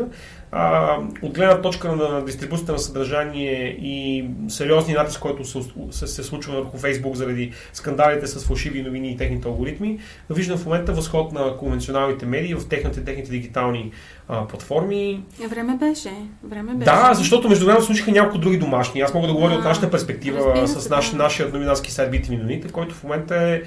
а, 0.55 0.97
от 1.23 1.35
гледна 1.35 1.61
точка 1.61 1.97
на 1.97 2.25
дистрибуцията 2.25 2.73
на 2.73 2.79
съдържание 2.79 3.77
и 3.81 4.25
сериозния 4.49 4.99
натиск, 4.99 5.21
който 5.21 5.45
се, 5.45 5.59
се, 5.91 6.07
се 6.07 6.23
случва 6.23 6.55
върху 6.55 6.79
Фейсбук 6.79 7.15
заради 7.15 7.53
скандалите 7.73 8.27
с 8.27 8.47
фалшиви 8.47 8.83
новини 8.83 9.11
и 9.11 9.17
техните 9.17 9.49
алгоритми, 9.49 9.99
виждам 10.31 10.59
в 10.59 10.65
момента 10.65 10.93
възход 10.93 11.33
на 11.33 11.57
конвенционалните 11.57 12.27
медии 12.27 12.55
в 12.55 12.69
техните, 12.69 13.05
техните 13.05 13.31
дигитални 13.31 13.93
а, 14.29 14.47
платформи. 14.47 15.23
Време 15.49 15.77
беше. 15.77 16.11
Време 16.45 16.75
беше. 16.75 16.91
Да, 16.91 17.11
защото 17.15 17.49
между 17.49 17.67
време 17.67 17.81
случиха 17.81 18.11
няколко 18.11 18.39
други 18.39 18.59
домашни. 18.59 19.01
Аз 19.01 19.15
мога 19.15 19.27
да 19.27 19.35
говоря 19.35 19.55
а, 19.55 19.59
от 19.59 19.65
нашата 19.65 19.91
перспектива 19.91 20.69
с 20.69 20.91
наш, 20.91 21.13
нашия 21.13 21.49
новинарски 21.49 21.93
сайт 21.93 22.13
BTV 22.13 22.43
новините, 22.43 22.69
който 22.69 22.95
в 22.95 23.03
момента 23.03 23.37
е 23.37 23.63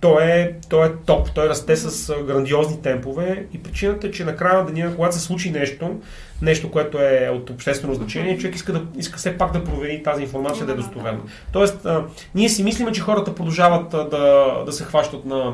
той 0.00 0.24
е, 0.24 0.52
той 0.68 0.86
е 0.86 0.92
топ, 1.06 1.32
той 1.34 1.48
расте 1.48 1.76
с 1.76 2.14
грандиозни 2.26 2.82
темпове 2.82 3.46
и 3.52 3.62
причината 3.62 4.06
е, 4.06 4.10
че 4.10 4.24
накрая 4.24 4.58
на 4.58 4.66
деня, 4.66 4.94
когато 4.96 5.14
се 5.14 5.20
случи 5.20 5.50
нещо, 5.50 6.00
нещо, 6.42 6.70
което 6.70 6.98
е 6.98 7.30
от 7.34 7.50
обществено 7.50 7.94
значение, 7.94 8.38
човек 8.38 8.54
иска, 8.54 8.72
да, 8.72 8.82
иска 8.98 9.18
все 9.18 9.38
пак 9.38 9.52
да 9.52 9.64
провери 9.64 10.02
тази 10.02 10.22
информация 10.22 10.66
да 10.66 10.72
е 10.72 10.76
достоверна. 10.76 11.20
Тоест, 11.52 11.86
а, 11.86 12.04
ние 12.34 12.48
си 12.48 12.64
мислиме, 12.64 12.92
че 12.92 13.00
хората 13.00 13.34
продължават 13.34 13.94
а, 13.94 14.04
да, 14.04 14.54
да 14.66 14.72
се 14.72 14.84
хващат 14.84 15.24
на, 15.24 15.52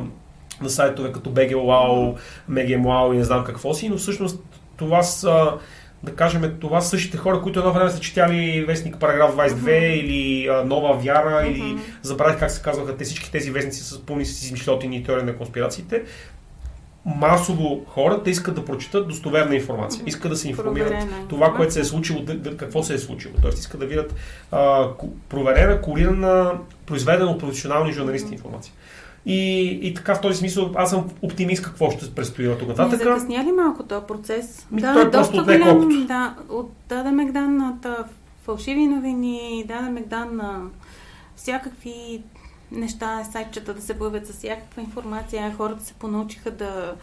на 0.62 0.70
сайтове 0.70 1.12
като 1.12 1.30
BGWOW, 1.30 2.16
MGMWOW 2.50 3.14
и 3.14 3.16
не 3.16 3.24
знам 3.24 3.44
какво 3.44 3.74
си, 3.74 3.88
но 3.88 3.96
всъщност 3.96 4.40
това 4.76 5.02
са 5.02 5.52
да 6.06 6.14
кажем, 6.14 6.56
това 6.60 6.80
същите 6.80 7.16
хора, 7.16 7.42
които 7.42 7.58
едно 7.58 7.72
време 7.72 7.90
са 7.90 8.00
четяли 8.00 8.64
вестник 8.68 8.98
Параграф 8.98 9.36
22 9.36 9.52
mm-hmm. 9.54 9.92
или 9.92 10.48
а, 10.48 10.64
Нова 10.64 10.96
вяра, 10.96 11.42
mm-hmm. 11.42 11.50
или 11.50 11.78
забравих 12.02 12.38
как 12.38 12.50
се 12.50 12.62
казваха 12.62 12.96
те 12.96 13.04
всички 13.04 13.32
тези 13.32 13.50
вестници 13.50 13.84
с 13.84 13.98
пълни 14.06 14.26
с 14.26 14.42
измишлетини 14.42 14.96
и 14.96 15.02
теория 15.02 15.24
на 15.24 15.36
конспирациите, 15.36 16.02
масово 17.06 17.84
хората 17.88 18.30
искат 18.30 18.54
да 18.54 18.64
прочитат 18.64 19.08
достоверна 19.08 19.54
информация. 19.54 20.02
Искат 20.06 20.30
да 20.30 20.36
се 20.36 20.48
информират 20.48 20.88
проверена. 20.88 21.28
това, 21.28 21.54
което 21.54 21.72
се 21.72 21.80
е 21.80 21.84
случило, 21.84 22.24
какво 22.56 22.82
се 22.82 22.94
е 22.94 22.98
случило. 22.98 23.34
Тоест 23.42 23.58
искат 23.58 23.80
да 23.80 23.86
видят 23.86 24.14
а, 24.52 24.88
проверена, 25.28 25.80
корирана, 25.80 26.52
произведена 26.86 27.30
от 27.30 27.40
професионални 27.40 27.92
журналисти 27.92 28.32
информация. 28.32 28.72
И, 29.26 29.68
и 29.82 29.94
така 29.94 30.14
в 30.14 30.20
този 30.20 30.38
смисъл 30.38 30.72
аз 30.74 30.90
съм 30.90 31.10
оптимист 31.22 31.62
какво 31.62 31.90
ще 31.90 32.10
предстои 32.10 32.48
от 32.48 32.58
тук 32.58 32.68
нататък. 32.68 32.98
Не 32.98 33.04
закъсня 33.04 33.44
ли 33.44 33.52
малко 33.52 33.82
този 33.82 34.06
процес? 34.06 34.66
Ми, 34.70 34.80
да, 34.80 34.92
той 34.92 35.02
е 35.02 35.10
доста 35.10 35.42
голям, 35.42 36.06
да, 36.06 36.34
отдаде 36.48 37.10
Мегдан 37.10 37.56
на 37.56 37.76
фалшиви 38.44 38.86
новини, 38.86 39.64
даде 39.68 39.90
Мегдан 39.90 40.36
на 40.36 40.62
всякакви 41.36 42.22
неща, 42.72 43.24
сайтчета 43.32 43.74
да 43.74 43.82
се 43.82 43.98
появят 43.98 44.26
с 44.26 44.32
всякаква 44.32 44.82
информация. 44.82 45.54
Хората 45.56 45.84
се 45.84 45.94
понаучиха 45.94 46.50
да 46.50 46.94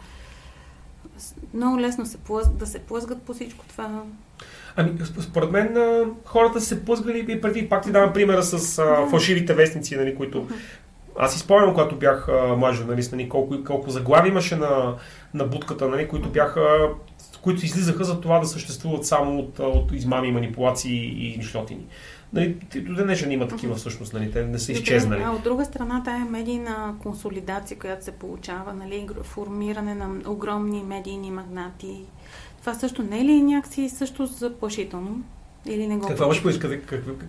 много 1.54 1.80
лесно 1.80 2.06
се 2.06 2.18
плъз, 2.18 2.48
да 2.48 2.66
се 2.66 2.78
плъзгат 2.78 3.22
по 3.22 3.34
всичко 3.34 3.64
това. 3.68 4.02
Ами, 4.76 4.92
според 5.20 5.50
мен 5.50 5.76
хората 6.24 6.60
се 6.60 6.84
плъзгали 6.84 7.26
и 7.28 7.40
преди. 7.40 7.68
Пак 7.68 7.82
ти 7.82 7.92
давам 7.92 8.12
примера 8.12 8.42
с 8.42 8.78
а, 8.78 9.06
фалшивите 9.10 9.54
вестници, 9.54 9.96
нали, 9.96 10.16
които 10.16 10.48
аз 11.18 11.32
си 11.32 11.38
спомням, 11.38 11.70
когато 11.70 11.96
бях 11.96 12.28
млад 12.56 12.74
журналист, 12.74 13.12
нали, 13.12 13.28
колко, 13.28 13.64
колко 13.66 13.90
заглави 13.90 14.28
имаше 14.28 14.56
на, 14.56 14.94
на 15.34 15.44
будката, 15.44 15.88
нали, 15.88 16.08
които 16.08 16.28
бяха 16.28 16.88
които 17.44 17.64
излизаха 17.64 18.04
за 18.04 18.20
това 18.20 18.38
да 18.38 18.46
съществуват 18.46 19.06
само 19.06 19.38
от, 19.38 19.58
от 19.58 19.92
измами, 19.92 20.32
манипулации 20.32 21.26
и 21.26 21.36
нишлотини. 21.36 21.86
Нали, 22.32 22.56
до 22.76 23.04
днешен 23.04 23.32
има 23.32 23.48
такива 23.48 23.74
всъщност, 23.74 24.12
нали, 24.12 24.30
те 24.30 24.44
не 24.44 24.58
са 24.58 24.72
изчезнали. 24.72 25.22
А 25.22 25.30
от 25.30 25.42
друга 25.42 25.64
страна, 25.64 26.02
тая 26.04 26.24
медийна 26.24 26.94
консолидация, 27.02 27.78
която 27.78 28.04
се 28.04 28.12
получава, 28.12 28.72
нали, 28.72 29.08
формиране 29.22 29.94
на 29.94 30.30
огромни 30.30 30.82
медийни 30.82 31.30
магнати, 31.30 32.04
това 32.60 32.74
също 32.74 33.02
не 33.02 33.20
е 33.20 33.24
ли 33.24 33.42
някакси 33.42 33.88
също 33.88 34.26
заплашително? 34.26 35.22
Или 35.66 35.86
не 35.86 35.96
го 35.96 36.06
Какво 36.06 36.24
имаш 36.24 36.42
поиска? 36.42 36.80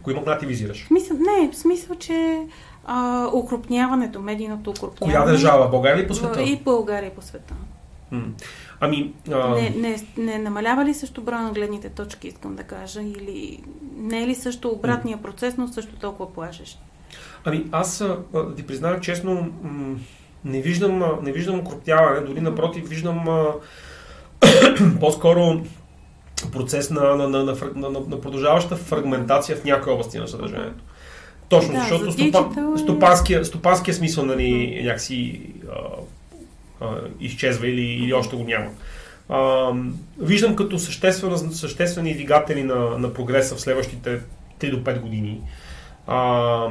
Кои 0.04 0.13
магнати 0.13 0.45
визираш? 0.45 0.86
Смисъл, 0.88 1.17
не, 1.17 1.52
в 1.52 1.56
смисъл, 1.56 1.95
че 1.95 2.48
а, 2.86 3.28
укрупняването, 3.34 4.21
медийното 4.21 4.69
укрупняване. 4.69 5.15
Коя 5.15 5.32
държава? 5.32 5.69
България 5.69 6.00
или 6.00 6.08
по 6.08 6.13
света? 6.13 6.41
И 6.41 6.62
България 6.63 7.12
по 7.15 7.21
света. 7.21 7.54
Ами. 8.80 9.13
А... 9.32 9.50
Не, 9.50 9.69
не, 9.69 9.98
не 10.17 10.38
намалява 10.38 10.86
ли 10.86 10.93
също 10.93 11.21
броя 11.21 11.41
на 11.41 11.52
гледните 11.52 11.89
точки, 11.89 12.28
искам 12.28 12.56
да 12.56 12.63
кажа? 12.63 13.02
Или 13.02 13.63
не 13.98 14.24
е 14.24 14.28
ли 14.28 14.36
също 14.36 14.69
обратния 14.69 15.17
процес, 15.17 15.58
но 15.58 15.67
също 15.67 15.95
толкова 15.95 16.34
плашещ? 16.34 16.80
Ами 17.45 17.65
аз 17.71 18.04
да 18.34 18.56
ти 18.56 18.67
признавам 18.67 19.02
честно, 19.02 19.52
не 20.45 20.62
виждам, 20.62 21.04
не 21.21 21.32
виждам 21.32 21.60
укрупняване, 21.60 22.21
дори 22.21 22.41
напротив, 22.41 22.89
виждам 22.89 23.26
по-скоро 25.00 25.62
процес 26.52 26.89
на, 26.89 27.15
на, 27.15 27.28
на, 27.28 27.43
на, 27.43 27.56
на, 27.76 27.89
на 27.89 28.21
продължаваща 28.21 28.76
фрагментация 28.76 29.58
в 29.58 29.63
някои 29.63 29.93
области 29.93 30.17
на 30.17 30.28
съдържанието. 30.28 30.84
Точно, 31.49 31.73
да, 31.73 31.79
защото 31.79 32.12
за 32.12 32.27
стопа, 32.27 32.62
е... 32.75 32.79
стопанския, 32.79 33.45
стопанския 33.45 33.93
смисъл 33.93 34.25
нали, 34.25 34.81
някакси 34.84 35.41
а, 35.71 35.79
а, 36.86 36.97
изчезва 37.19 37.67
или, 37.67 37.81
или 37.81 38.13
още 38.13 38.36
го 38.36 38.43
няма. 38.43 38.69
А, 39.29 39.71
виждам 40.19 40.55
като 40.55 40.79
съществени 41.51 42.13
двигатели 42.13 42.63
на, 42.63 42.75
на 42.75 43.13
прогреса 43.13 43.55
в 43.55 43.62
следващите 43.62 44.19
3 44.60 44.71
до 44.71 44.77
5 44.77 44.99
години. 44.99 45.41
А, 46.08 46.67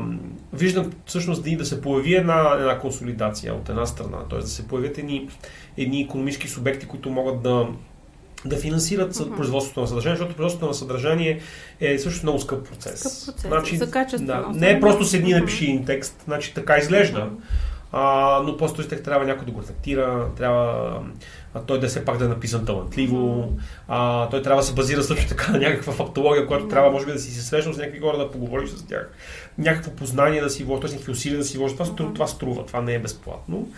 виждам 0.52 0.92
всъщност 1.06 1.44
да, 1.44 1.56
да 1.56 1.64
се 1.64 1.80
появи 1.80 2.14
една, 2.14 2.56
една 2.58 2.78
консолидация 2.78 3.54
от 3.54 3.68
една 3.68 3.86
страна, 3.86 4.18
т.е. 4.30 4.38
да 4.38 4.46
се 4.46 4.68
появят 4.68 4.98
едни, 4.98 5.28
едни 5.76 6.00
економически 6.00 6.48
субекти, 6.48 6.86
които 6.86 7.10
могат 7.10 7.42
да, 7.42 7.68
да 8.44 8.56
финансират 8.56 9.14
uh-huh. 9.14 9.36
производството 9.36 9.80
на 9.80 9.86
съдържание, 9.86 10.16
защото 10.16 10.36
производството 10.36 10.66
на 10.66 10.74
съдържание 10.74 11.40
е 11.80 11.98
също 11.98 12.22
много 12.22 12.40
скъп 12.40 12.68
процес. 12.68 13.00
Скъп 13.00 13.34
процес. 13.34 13.50
Значи, 13.50 13.76
За 13.76 13.90
качество. 13.90 14.26
Да, 14.26 14.46
не 14.54 14.70
е 14.70 14.80
просто 14.80 15.04
седни 15.04 15.30
uh-huh. 15.30 15.40
напиши 15.40 15.82
текст, 15.86 16.22
значи 16.24 16.54
така 16.54 16.76
изглежда. 16.76 17.18
Uh-huh. 17.18 17.64
А, 17.96 18.42
но 18.46 18.56
просто 18.56 18.88
трябва 18.88 19.26
някой 19.26 19.46
да 19.46 19.52
го 19.52 19.62
редактира, 19.62 20.28
трябва 20.36 21.00
а, 21.54 21.60
той 21.60 21.80
да 21.80 21.90
се 21.90 22.04
пак 22.04 22.18
да 22.18 22.24
е 22.24 22.28
написан 22.28 22.64
талантливо, 22.64 23.52
а, 23.88 24.28
той 24.28 24.42
трябва 24.42 24.62
да 24.62 24.66
се 24.66 24.74
базира 24.74 25.02
също 25.02 25.28
така 25.28 25.52
на 25.52 25.58
някаква 25.58 25.92
фактология, 25.92 26.46
която 26.46 26.68
трябва 26.68 26.90
може 26.90 27.06
би 27.06 27.12
да 27.12 27.18
си 27.18 27.30
се 27.30 27.42
срещнал 27.42 27.74
с 27.74 27.78
някакви 27.78 28.00
хора, 28.00 28.18
да 28.18 28.30
поговориш 28.30 28.70
с 28.70 28.86
тях, 28.86 29.10
някакво 29.58 29.90
познание 29.90 30.40
да 30.40 30.50
си 30.50 30.64
вложиш, 30.64 30.90
някакви 30.90 31.12
усилия 31.12 31.38
да 31.38 31.44
си 31.44 31.58
вложиш. 31.58 31.76
Това, 31.76 31.86
струва, 31.86 32.14
това 32.14 32.26
струва, 32.26 32.66
това 32.66 32.80
не 32.80 32.94
е 32.94 32.98
безплатно. 32.98 33.68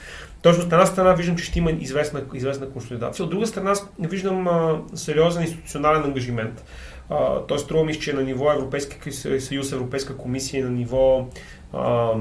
Точно 0.46 0.64
от 0.64 0.72
една 0.72 0.86
страна 0.86 1.12
виждам, 1.12 1.36
че 1.36 1.44
ще 1.44 1.58
има 1.58 1.70
известна, 1.70 2.22
известна 2.34 2.70
консолидация, 2.70 3.24
от 3.24 3.30
друга 3.30 3.46
страна 3.46 3.74
виждам 3.98 4.48
а, 4.48 4.80
сериозен 4.94 5.42
институционален 5.42 6.02
ангажимент. 6.02 6.64
Той 7.48 7.58
струва 7.58 7.84
ми, 7.84 8.00
че 8.00 8.12
на 8.12 8.22
ниво 8.22 8.52
Европейски 8.52 9.12
съюз, 9.40 9.72
Европейска 9.72 10.16
комисия, 10.16 10.64
на 10.64 10.70
ниво 10.70 11.28
а, 11.72 12.12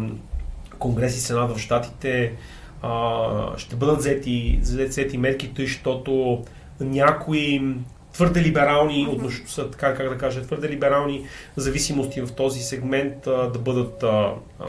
Конгрес 0.79 1.17
и 1.17 1.19
Сенат 1.19 1.57
в 1.57 1.59
Штатите 1.59 2.33
а, 2.81 3.57
ще 3.57 3.75
бъдат 3.75 3.97
взети, 3.97 4.59
взети 4.61 5.17
мерки, 5.17 5.53
тъй, 5.53 5.65
защото 5.65 6.43
някои 6.79 7.75
твърде 8.13 8.41
либерални, 8.41 9.07
отнош... 9.09 9.43
така, 9.55 9.95
как 9.95 10.09
да 10.09 10.17
кажа, 10.17 10.41
твърде 10.41 10.69
либерални 10.69 11.25
зависимости 11.55 12.21
в 12.21 12.31
този 12.31 12.59
сегмент 12.59 13.27
а, 13.27 13.49
да 13.49 13.59
бъдат 13.59 14.03
а, 14.03 14.33
а, 14.59 14.65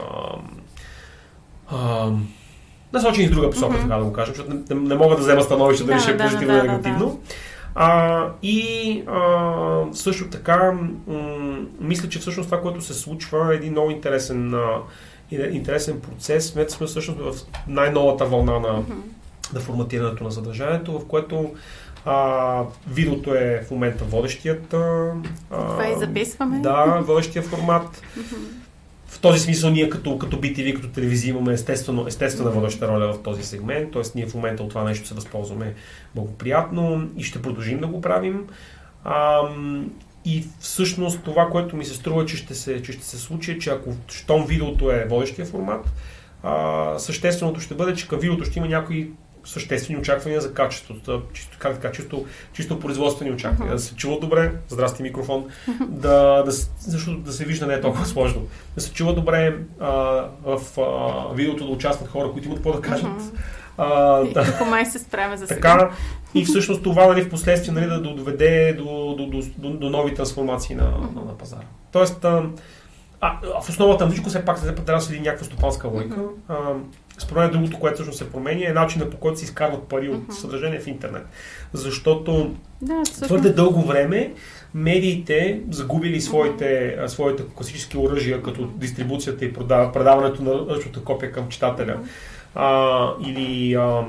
а, 1.67 2.11
насочени 2.93 3.27
в 3.27 3.31
друга 3.31 3.49
посока, 3.49 3.75
mm-hmm. 3.75 3.81
така 3.81 3.95
да 3.95 4.03
го 4.03 4.13
кажем, 4.13 4.35
защото 4.35 4.73
не, 4.73 4.81
не 4.81 4.95
мога 4.95 5.15
да 5.15 5.21
взема 5.21 5.41
становище 5.41 5.83
да, 5.83 5.91
дали 5.91 5.99
ще 5.99 6.11
е 6.11 6.17
позитивно 6.17 6.53
или 6.53 6.61
да, 6.61 6.63
негативно. 6.63 7.05
Да, 7.05 7.05
да. 7.05 7.17
А, 7.75 8.27
и 8.43 9.03
а, 9.07 9.83
също 9.93 10.29
така, 10.29 10.71
м- 11.07 11.57
мисля, 11.79 12.09
че 12.09 12.19
всъщност 12.19 12.49
това, 12.49 12.61
което 12.61 12.81
се 12.81 12.93
случва 12.93 13.53
е 13.53 13.55
един 13.55 13.71
много 13.71 13.91
интересен 13.91 14.53
а, 14.53 14.67
интересен 15.31 15.99
процес. 15.99 16.45
Сме 16.45 16.69
сме 16.69 16.87
всъщност 16.87 17.19
в 17.19 17.45
най-новата 17.67 18.25
вълна 18.25 18.59
на, 18.59 18.67
mm-hmm. 18.67 19.53
на 19.53 19.59
форматирането 19.59 20.23
на 20.23 20.31
съдържанието, 20.31 20.99
в 20.99 21.07
което 21.07 21.51
а, 22.05 22.63
видеото 22.87 23.35
е 23.35 23.63
в 23.67 23.71
момента 23.71 24.03
водещият. 24.03 24.73
А, 24.73 25.11
Това 25.51 25.87
и 25.87 25.99
записваме. 25.99 26.59
Да, 26.59 27.01
водещия 27.05 27.43
формат. 27.43 28.01
В 29.07 29.19
този 29.19 29.39
смисъл 29.39 29.69
ние 29.69 29.89
като, 29.89 30.17
като 30.17 30.41
BTV, 30.41 30.75
като 30.75 30.87
телевизия 30.87 31.29
имаме 31.29 31.53
естествено, 31.53 32.07
естествена 32.07 32.51
водеща 32.51 32.87
роля 32.87 33.13
в 33.13 33.23
този 33.23 33.43
сегмент, 33.43 33.93
т.е. 33.93 34.01
ние 34.15 34.27
в 34.27 34.35
момента 34.35 34.63
от 34.63 34.69
това 34.69 34.83
нещо 34.83 35.07
се 35.07 35.13
възползваме 35.13 35.73
благоприятно 36.15 37.09
и 37.17 37.23
ще 37.23 37.41
продължим 37.41 37.79
да 37.79 37.87
го 37.87 38.01
правим. 38.01 38.47
А, 39.03 39.41
и 40.25 40.45
всъщност 40.59 41.23
това, 41.23 41.49
което 41.49 41.75
ми 41.75 41.85
се 41.85 41.93
струва, 41.93 42.25
че 42.25 42.37
ще 42.37 42.55
се, 42.55 42.81
че 42.81 42.91
ще 42.91 43.05
се 43.05 43.17
случи, 43.17 43.51
е, 43.51 43.59
че 43.59 43.69
ако 43.69 43.93
щом 44.07 44.45
видеото 44.45 44.91
е 44.91 45.07
водещия 45.09 45.45
формат, 45.45 45.91
а, 46.43 46.99
същественото 46.99 47.59
ще 47.59 47.75
бъде, 47.75 47.95
че 47.95 48.07
към 48.07 48.19
видеото 48.19 48.45
ще 48.45 48.59
има 48.59 48.67
някои 48.67 49.11
съществени 49.47 49.99
очаквания 49.99 50.41
за 50.41 50.53
качеството, 50.53 51.21
чисто, 51.33 51.57
как 51.59 51.73
така, 51.73 51.91
чисто, 51.91 52.25
чисто 52.53 52.79
производствени 52.79 53.31
очаквания. 53.31 53.73
Uh-huh. 53.73 53.77
Да 53.77 53.81
се 53.81 53.95
чува 53.95 54.19
добре, 54.19 54.51
здрасти 54.69 55.03
микрофон, 55.03 55.45
uh-huh. 55.45 55.85
да, 55.87 56.43
да, 56.43 56.51
защото 56.79 57.17
да 57.17 57.31
се 57.31 57.45
вижда 57.45 57.67
не 57.67 57.73
е 57.73 57.81
толкова 57.81 58.05
сложно. 58.05 58.47
Да 58.75 58.81
се 58.81 58.93
чува 58.93 59.13
добре 59.13 59.57
а, 59.79 59.89
в 60.43 60.61
а, 60.77 61.33
видеото 61.33 61.65
да 61.65 61.71
участват 61.71 62.09
хора, 62.09 62.31
които 62.31 62.47
имат 62.47 62.57
какво 62.57 62.73
да 62.73 62.81
кажат. 62.81 63.07
Uh-huh. 63.07 63.39
А, 63.77 64.21
и 64.21 64.33
да. 64.33 64.65
май 64.69 64.85
се 64.85 64.99
справя 64.99 65.37
за 65.37 65.47
сега. 65.47 65.77
Така, 65.77 65.91
и 66.33 66.45
всъщност 66.45 66.83
това 66.83 67.07
нали, 67.07 67.21
в 67.21 67.29
последствие 67.29 67.73
нали, 67.73 67.85
да 67.85 68.01
доведе 68.01 68.73
до, 68.73 69.15
до, 69.17 69.25
до, 69.25 69.41
до, 69.57 69.69
до 69.69 69.89
нови 69.89 70.13
трансформации 70.13 70.75
на, 70.75 70.83
на, 70.83 71.21
на 71.25 71.37
пазара. 71.37 71.65
Тоест, 71.91 72.25
а, 72.25 72.43
а, 73.21 73.61
в 73.61 73.69
основата 73.69 74.05
на 74.05 74.11
всичко 74.11 74.29
все 74.29 74.45
пак 74.45 74.61
трябва 74.61 74.83
да 74.85 75.01
следи 75.01 75.19
някаква 75.19 75.45
стопанска 75.45 75.87
логика. 75.87 76.21
Според 77.17 77.43
мен 77.43 77.51
другото, 77.51 77.79
което 77.79 77.95
всъщност 77.95 78.17
се 78.17 78.31
променя 78.31 78.69
е 78.69 78.73
начинът 78.73 79.11
по 79.11 79.17
който 79.17 79.39
се 79.39 79.45
изкарват 79.45 79.83
пари 79.83 80.09
от 80.09 80.33
съдържание 80.33 80.79
в 80.79 80.87
интернет. 80.87 81.25
Защото 81.73 82.55
да, 82.81 83.03
твърде 83.03 83.49
дълго 83.49 83.81
време 83.81 84.33
медиите 84.73 85.61
загубили 85.71 86.21
своите, 86.21 86.97
своите 87.07 87.43
класически 87.55 87.97
оръжия, 87.97 88.43
като 88.43 88.65
дистрибуцията 88.65 89.45
и 89.45 89.53
предаването 89.53 90.43
на 90.43 90.75
ръчната 90.75 91.03
копия 91.03 91.31
към 91.31 91.49
читателя 91.49 91.97
а, 92.55 93.09
или 93.25 93.73
а, 93.73 94.05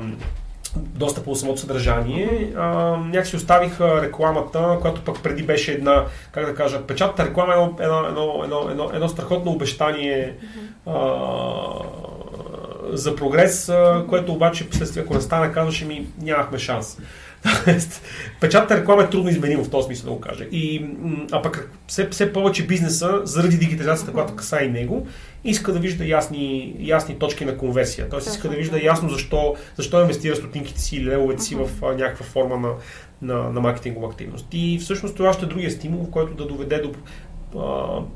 доста 0.76 1.24
по 1.24 1.34
самото 1.34 1.60
съдържание. 1.60 2.52
А, 2.56 2.96
някакси 2.96 3.36
оставиха 3.36 4.02
рекламата, 4.02 4.78
която 4.80 5.04
пък 5.04 5.22
преди 5.22 5.42
беше 5.42 5.72
една, 5.72 6.04
как 6.32 6.46
да 6.46 6.54
кажа, 6.54 6.86
печатната 6.86 7.24
реклама 7.24 7.54
е 7.54 7.56
едно, 7.56 7.76
едно, 7.82 8.04
едно, 8.08 8.42
едно, 8.44 8.70
едно, 8.70 8.90
едно 8.94 9.08
страхотно 9.08 9.50
обещание 9.50 10.34
а, 10.86 10.92
за 12.92 13.16
прогрес, 13.16 13.72
което 14.08 14.32
обаче 14.32 14.68
последствие, 14.68 15.02
ако 15.02 15.14
не 15.14 15.20
стане, 15.20 15.52
казваше 15.52 15.84
ми, 15.84 16.06
нямахме 16.22 16.58
шанс. 16.58 16.98
Печатната 18.40 18.80
реклама 18.80 19.02
е 19.02 19.10
трудно 19.10 19.30
изменимо 19.30 19.64
в 19.64 19.70
този 19.70 19.86
смисъл 19.86 20.10
да 20.10 20.14
го 20.14 20.20
кажа. 20.20 20.44
И, 20.44 20.86
а 21.32 21.42
пък 21.42 21.70
все, 21.86 22.08
все 22.08 22.32
повече 22.32 22.66
бизнеса, 22.66 23.20
заради 23.24 23.58
дигитализацията, 23.58 24.12
която 24.12 24.36
каса 24.36 24.62
и 24.62 24.68
него, 24.68 25.06
иска 25.44 25.72
да 25.72 25.78
вижда 25.78 26.04
ясни, 26.04 26.76
ясни 26.80 27.18
точки 27.18 27.44
на 27.44 27.56
конверсия. 27.58 28.08
Тоест 28.08 28.26
иска 28.26 28.48
да 28.48 28.56
вижда 28.56 28.84
ясно 28.84 29.08
защо, 29.08 29.56
защо 29.76 30.00
инвестира 30.00 30.36
стотинките 30.36 30.80
си 30.80 30.96
или 30.96 31.10
левовете 31.10 31.42
си 31.42 31.54
в 31.54 31.70
а, 31.82 31.86
някаква 31.86 32.26
форма 32.26 32.56
на, 32.56 32.72
на, 33.22 33.50
на 33.52 33.60
маркетингова 33.60 34.08
активност. 34.08 34.46
И 34.52 34.78
всъщност 34.78 35.16
това 35.16 35.32
ще 35.32 35.44
е 35.44 35.48
другия 35.48 35.70
стимул, 35.70 36.10
който 36.10 36.34
да 36.34 36.46
доведе 36.46 36.78
до 36.78 36.92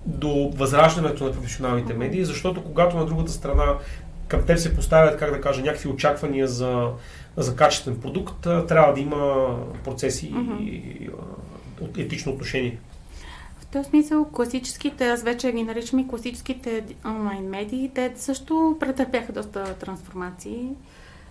до 0.07 0.51
възраждането 0.55 1.25
на 1.25 1.33
професионалните 1.33 1.95
медии, 1.95 2.25
защото 2.25 2.65
когато 2.65 2.97
на 2.97 3.07
другата 3.07 3.33
страна 3.33 3.75
към 4.33 4.47
теб 4.47 4.59
се 4.59 4.77
поставят, 4.77 5.19
как 5.19 5.31
да 5.31 5.41
кажа, 5.41 5.63
някакви 5.63 5.89
очаквания 5.89 6.47
за, 6.49 6.91
за 7.37 7.57
качествен 7.57 8.01
продукт, 8.01 8.43
трябва 8.43 8.95
да 8.95 9.01
има 9.01 9.57
процеси 9.85 10.33
mm-hmm. 10.33 10.61
и 10.61 11.11
етично 11.99 12.33
отношение. 12.33 12.79
В 13.61 13.67
този 13.67 13.89
смисъл 13.89 14.25
класическите, 14.25 15.09
аз 15.09 15.23
вече 15.23 15.53
ги 15.53 15.63
наричам 15.63 15.99
и 15.99 16.09
класическите 16.09 16.85
онлайн 17.05 17.45
медии, 17.45 17.91
те 17.95 18.13
също 18.17 18.77
претърпяха 18.81 19.33
доста 19.33 19.75
трансформации. 19.75 20.69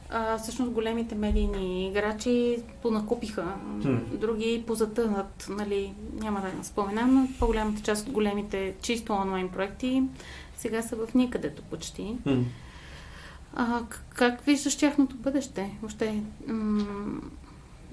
А, 0.10 0.38
всъщност 0.38 0.72
големите 0.72 1.16
медийни 1.16 1.88
играчи 1.88 2.58
понакупиха, 2.82 3.46
mm. 3.78 4.00
други 4.18 4.64
позатънат, 4.68 5.48
нали, 5.50 5.94
няма 6.14 6.42
да 6.42 6.64
споменам, 6.64 7.14
но 7.14 7.28
по-голямата 7.40 7.82
част 7.82 8.08
от 8.08 8.14
големите 8.14 8.74
чисто 8.82 9.14
онлайн 9.14 9.50
проекти 9.50 10.04
сега 10.58 10.82
са 10.82 10.96
в 10.96 11.14
никъдето 11.14 11.62
почти. 11.62 12.16
Mm. 12.28 12.44
А, 13.56 13.80
как 14.14 14.42
виждаш 14.42 14.78
тяхното 14.78 15.16
бъдеще? 15.16 15.70
Въобще, 15.82 16.22
м- 16.48 17.22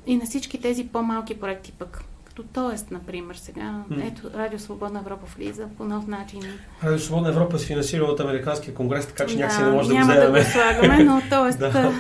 и 0.06 0.16
на 0.16 0.24
всички 0.24 0.60
тези 0.60 0.86
по-малки 0.86 1.40
проекти 1.40 1.72
пък? 1.72 2.04
Като 2.24 2.42
Тоест, 2.42 2.90
например, 2.90 3.34
сега. 3.34 3.82
Ето, 4.02 4.30
Радио 4.34 4.58
Свободна 4.58 5.00
Европа 5.00 5.26
влиза 5.36 5.66
по 5.78 5.84
нов 5.84 6.06
начин. 6.06 6.40
Радио 6.84 6.98
Свободна 6.98 7.28
Европа 7.28 7.58
се 7.58 7.66
финансира 7.66 8.04
от 8.04 8.20
Американския 8.20 8.74
конгрес, 8.74 9.06
така 9.06 9.26
че 9.26 9.34
да, 9.34 9.40
някакси 9.40 9.62
не 9.62 9.70
може 9.70 9.88
да 9.88 9.94
го 9.94 10.00
вземем. 10.00 10.32
Да 10.32 10.38
го 10.38 10.44
слагаме, 10.44 11.04
но 11.04 11.22
Тоест, 11.30 11.58
да, 11.58 11.70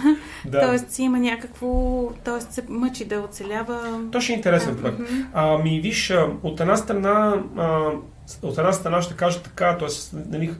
да. 0.46 0.60
тоест 0.66 0.90
си 0.90 1.02
има 1.02 1.18
някакво... 1.18 2.02
Тоест 2.24 2.52
се 2.52 2.62
мъчи 2.68 3.04
да 3.04 3.20
оцелява. 3.20 4.00
То 4.12 4.20
ще 4.20 4.32
е 4.32 4.36
интересен 4.36 4.76
проект. 4.76 5.00
Ами, 5.32 5.80
виж, 5.80 6.14
от 6.42 6.60
една 6.60 6.76
страна... 6.76 7.42
А, 7.56 7.90
от 8.42 8.58
една 8.58 8.72
страна 8.72 9.02
ще 9.02 9.14
кажа 9.14 9.42
така, 9.42 9.76
т.е. 9.78 9.88
Нали, 10.30 10.50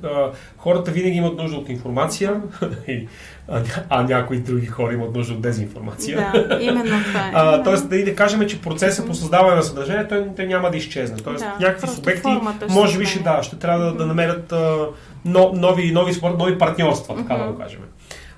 хората 0.59 0.91
винаги 0.91 1.17
имат 1.17 1.37
нужда 1.37 1.57
от 1.57 1.69
информация, 1.69 2.41
а, 3.49 3.63
а 3.89 4.03
някои 4.03 4.39
други 4.39 4.67
хора 4.67 4.93
имат 4.93 5.15
нужда 5.15 5.35
от 5.35 5.41
дезинформация. 5.41 6.31
Да, 6.33 6.59
именно 6.61 7.05
това 7.05 7.21
е. 7.21 7.33
А, 7.35 7.63
тоест, 7.63 7.89
да, 7.89 8.05
да 8.05 8.15
кажем, 8.15 8.49
че 8.49 8.61
процесът 8.61 9.07
по 9.07 9.15
създаване 9.15 9.57
на 9.57 9.63
съдържание, 9.63 10.09
той, 10.09 10.27
той 10.37 10.47
няма 10.47 10.71
да 10.71 10.77
изчезне. 10.77 11.17
Тоест, 11.17 11.45
да, 11.45 11.67
някакви 11.67 11.89
субекти, 11.89 12.41
може 12.71 12.99
би 12.99 13.07
ще, 13.07 13.23
да, 13.23 13.43
ще 13.43 13.59
трябва 13.59 13.85
да, 13.85 13.93
да 13.93 14.07
намерят 14.07 14.53
а, 14.53 14.87
но, 15.25 15.53
нови, 15.55 15.93
нови, 15.93 16.13
нови 16.39 16.59
партньорства, 16.59 17.17
така 17.17 17.35
да 17.35 17.53
го 17.53 17.59
кажем. 17.59 17.81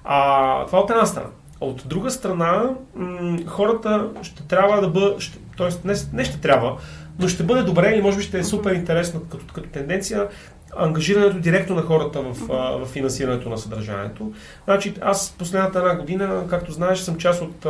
А, 0.04 0.66
това 0.66 0.78
от 0.78 0.90
една 0.90 1.06
страна. 1.06 1.28
От 1.60 1.82
друга 1.86 2.10
страна, 2.10 2.70
м- 2.94 3.38
хората 3.46 4.08
ще 4.22 4.42
трябва 4.42 4.80
да 4.80 4.88
бъдат, 4.88 5.22
т.е. 5.58 5.68
Не, 5.84 5.94
не 6.12 6.24
ще 6.24 6.40
трябва, 6.40 6.76
но 7.20 7.28
ще 7.28 7.42
бъде 7.42 7.62
добре 7.62 7.94
и 7.94 8.02
може 8.02 8.16
би 8.16 8.22
ще 8.22 8.38
е 8.38 8.44
супер 8.44 8.74
интересно 8.74 9.20
като, 9.30 9.44
като 9.54 9.68
тенденция 9.68 10.28
ангажирането 10.76 11.38
директно 11.38 11.76
на 11.76 11.82
хората 11.82 12.20
в, 12.20 12.36
в 12.78 12.86
финансирането 12.86 13.48
на 13.48 13.58
съдържанието. 13.58 14.32
Значи, 14.64 14.94
аз 15.00 15.34
последната 15.38 15.78
една 15.78 15.94
година, 15.94 16.44
както 16.50 16.72
знаеш, 16.72 16.98
съм 16.98 17.16
част 17.16 17.42
от, 17.42 17.66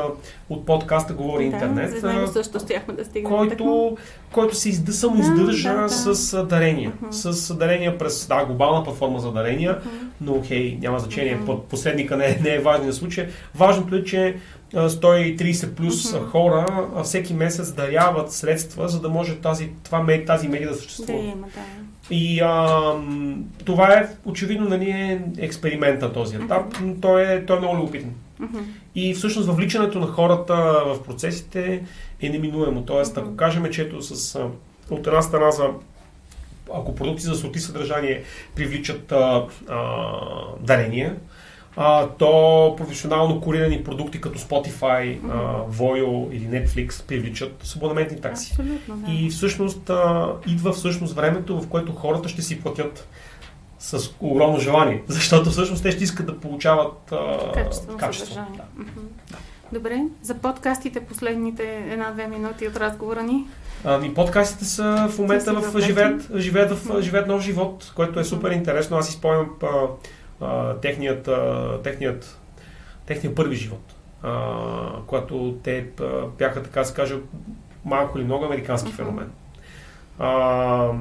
от 0.48 0.66
подкаста 0.66 1.14
Говори 1.14 1.48
да, 1.48 1.54
интернет. 1.54 2.02
Него 2.02 2.26
също 2.26 2.52
да 2.52 3.04
стигнем. 3.04 3.32
Който, 3.32 3.96
който 4.32 4.54
се 4.54 4.68
изд... 4.68 4.92
само 4.92 5.20
издържа 5.20 5.68
да, 5.68 5.74
да, 5.74 5.82
да. 5.82 6.14
с 6.14 6.44
дарения. 6.46 6.92
Uh-huh. 7.02 7.10
С 7.10 7.54
дарения 7.54 7.98
през 7.98 8.26
да, 8.26 8.44
глобална 8.44 8.84
платформа 8.84 9.20
за 9.20 9.32
дарения, 9.32 9.78
uh-huh. 9.78 10.06
но 10.20 10.42
хей, 10.44 10.78
няма 10.80 10.98
значение. 10.98 11.38
Uh-huh. 11.38 11.60
Посредника 11.60 12.16
не, 12.16 12.38
не 12.42 12.54
е 12.54 12.58
важен 12.58 12.86
на 12.86 12.92
случай. 12.92 13.28
Важното 13.54 13.94
е, 13.94 14.04
че 14.04 14.36
130 14.74 15.74
плюс 15.74 16.12
uh-huh. 16.12 16.26
хора 16.26 16.88
всеки 17.04 17.34
месец 17.34 17.72
даряват 17.72 18.32
средства, 18.32 18.88
за 18.88 19.00
да 19.00 19.08
може 19.08 19.36
тази, 19.36 19.68
това, 19.84 20.06
тази 20.26 20.48
медия 20.48 20.68
да 20.68 20.74
съществува. 20.74 21.22
Да, 21.22 21.28
има, 21.28 21.46
да. 21.46 22.14
И 22.14 22.40
а, 22.40 22.92
това 23.64 23.92
е 23.92 24.08
очевидно 24.24 24.68
нали, 24.68 24.90
е 24.90 25.22
експеримент 25.38 26.02
на 26.02 26.12
този 26.12 26.36
етап, 26.36 26.76
но 26.82 26.94
той 26.94 27.22
е, 27.22 27.46
той 27.46 27.56
е 27.56 27.60
много 27.60 27.76
любопитен. 27.76 28.14
Uh-huh. 28.42 28.62
И 28.94 29.14
всъщност 29.14 29.48
въвличането 29.48 29.98
на 29.98 30.06
хората 30.06 30.54
в 30.86 31.02
процесите 31.04 31.82
е 32.20 32.28
неминуемо. 32.28 32.84
Тоест, 32.84 33.18
ако 33.18 33.36
кажем, 33.36 33.64
че 33.70 33.82
ето 33.82 34.02
с, 34.02 34.38
от 34.90 35.06
една 35.06 35.22
страна 35.22 35.50
за 35.50 35.68
ако 36.74 36.94
продукти 36.94 37.22
за 37.22 37.34
сорти 37.34 37.58
съдържание 37.58 38.22
привличат 38.54 39.12
а, 39.12 39.46
а, 39.68 40.06
дарения, 40.60 41.16
а, 41.76 42.08
то 42.08 42.74
професионално 42.76 43.40
курирани 43.40 43.84
продукти 43.84 44.20
като 44.20 44.38
Spotify, 44.38 45.20
mm-hmm. 45.20 45.30
а, 45.30 45.72
Voyo 45.72 46.32
или 46.32 46.44
Netflix 46.44 47.06
привличат 47.06 47.60
с 47.62 47.76
абонаментни 47.76 48.20
такси. 48.20 48.52
Абсолютно, 48.52 48.96
да. 48.96 49.12
И 49.12 49.30
всъщност 49.30 49.90
а, 49.90 50.32
идва 50.46 50.72
всъщност 50.72 51.14
времето, 51.14 51.60
в 51.60 51.68
което 51.68 51.92
хората 51.92 52.28
ще 52.28 52.42
си 52.42 52.60
платят 52.60 53.08
с 53.78 54.10
огромно 54.20 54.58
желание, 54.58 55.02
защото 55.08 55.50
всъщност 55.50 55.82
те 55.82 55.92
ще 55.92 56.04
искат 56.04 56.26
да 56.26 56.40
получават 56.40 57.12
а, 57.12 57.52
качество. 57.52 57.96
качество. 57.96 58.34
Да. 58.34 58.82
Mm-hmm. 58.82 59.36
Добре, 59.72 60.02
за 60.22 60.34
подкастите 60.34 61.00
последните 61.00 61.84
една-две 61.90 62.26
минути 62.26 62.68
от 62.68 62.76
разговора 62.76 63.22
ни. 63.22 63.46
Ами, 63.84 64.14
подкастите 64.14 64.64
са 64.64 65.08
в 65.10 65.18
момента 65.18 65.54
в, 65.54 65.80
живеят, 65.80 66.36
живеят, 66.36 66.72
в, 66.72 67.02
живеят 67.02 67.28
нов 67.28 67.42
живот, 67.42 67.92
което 67.96 68.20
е 68.20 68.24
супер 68.24 68.50
интересно. 68.50 68.96
Аз 68.96 69.08
изпомням 69.08 69.50
техният, 70.82 71.28
а, 71.28 71.78
техният, 71.82 72.38
техният 73.06 73.36
първи 73.36 73.56
живот, 73.56 73.94
а, 74.22 75.02
когато 75.06 75.58
те 75.62 75.86
а, 76.00 76.26
бяха, 76.26 76.62
така 76.62 76.84
се 76.84 76.94
каже, 76.94 77.14
малко 77.84 78.18
или 78.18 78.24
много 78.24 78.44
американски 78.44 78.92
феномен. 78.92 79.30
А, 80.20 80.92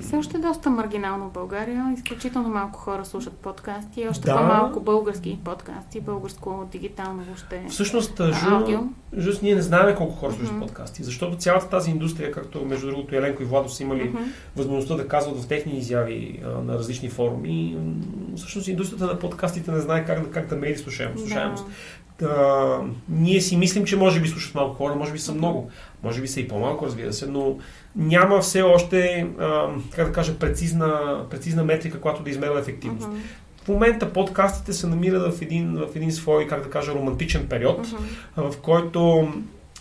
все 0.00 0.16
още 0.16 0.38
доста 0.38 0.70
маргинално 0.70 1.28
в 1.28 1.32
България. 1.32 1.94
Изключително 1.96 2.48
малко 2.48 2.78
хора 2.78 3.04
слушат 3.04 3.32
подкасти. 3.32 4.08
Още 4.08 4.26
да. 4.26 4.36
по-малко 4.36 4.80
български 4.80 5.38
подкасти, 5.44 6.00
българско 6.00 6.68
дигитално 6.72 7.22
въобще. 7.22 7.64
Всъщност, 7.68 8.20
Жу, 9.18 9.30
ние 9.42 9.54
не 9.54 9.62
знаем 9.62 9.96
колко 9.96 10.14
хора 10.14 10.32
слушат 10.32 10.54
uh-huh. 10.54 10.60
подкасти, 10.60 11.02
защото 11.02 11.36
цялата 11.36 11.68
тази 11.68 11.90
индустрия, 11.90 12.32
както 12.32 12.64
между 12.64 12.86
другото 12.86 13.14
Еленко 13.14 13.42
и 13.42 13.46
Владо 13.46 13.68
са 13.68 13.82
имали 13.82 14.10
uh-huh. 14.10 14.26
възможността 14.56 14.94
да 14.94 15.08
казват 15.08 15.42
в 15.42 15.48
техни 15.48 15.78
изяви 15.78 16.40
а, 16.44 16.48
на 16.48 16.74
различни 16.74 17.08
форуми, 17.08 17.78
всъщност 18.36 18.68
индустрията 18.68 19.06
на 19.06 19.18
подкастите 19.18 19.70
не 19.70 19.80
знае 19.80 20.04
как 20.04 20.22
да, 20.22 20.30
как 20.30 20.46
да 20.46 20.56
мери 20.56 20.76
слушаемост. 20.76 21.28
Да. 21.28 21.54
Да, 22.20 22.80
ние 23.08 23.40
си 23.40 23.56
мислим, 23.56 23.84
че 23.84 23.96
може 23.96 24.20
би 24.20 24.28
слушат 24.28 24.54
малко 24.54 24.74
хора, 24.74 24.94
може 24.94 25.12
би 25.12 25.18
са 25.18 25.34
много, 25.34 25.70
може 26.02 26.20
би 26.20 26.28
са 26.28 26.40
и 26.40 26.48
по-малко, 26.48 26.86
разбира 26.86 27.12
се, 27.12 27.26
но 27.26 27.56
няма 27.96 28.40
все 28.40 28.62
още, 28.62 29.26
а, 29.38 29.68
как 29.90 30.06
да 30.06 30.12
кажа, 30.12 30.38
прецизна, 30.38 31.20
прецизна 31.30 31.64
метрика, 31.64 32.00
която 32.00 32.22
да 32.22 32.30
измерва 32.30 32.60
ефективност. 32.60 33.06
Uh-huh. 33.06 33.64
В 33.64 33.68
момента 33.68 34.12
подкастите 34.12 34.72
се 34.72 34.86
намират 34.86 35.34
в 35.34 35.42
един, 35.42 35.72
в 35.72 35.96
един 35.96 36.12
свой, 36.12 36.46
как 36.46 36.62
да 36.62 36.70
кажа, 36.70 36.94
романтичен 36.94 37.46
период, 37.48 37.86
uh-huh. 37.86 38.50
в 38.50 38.58
който 38.60 39.32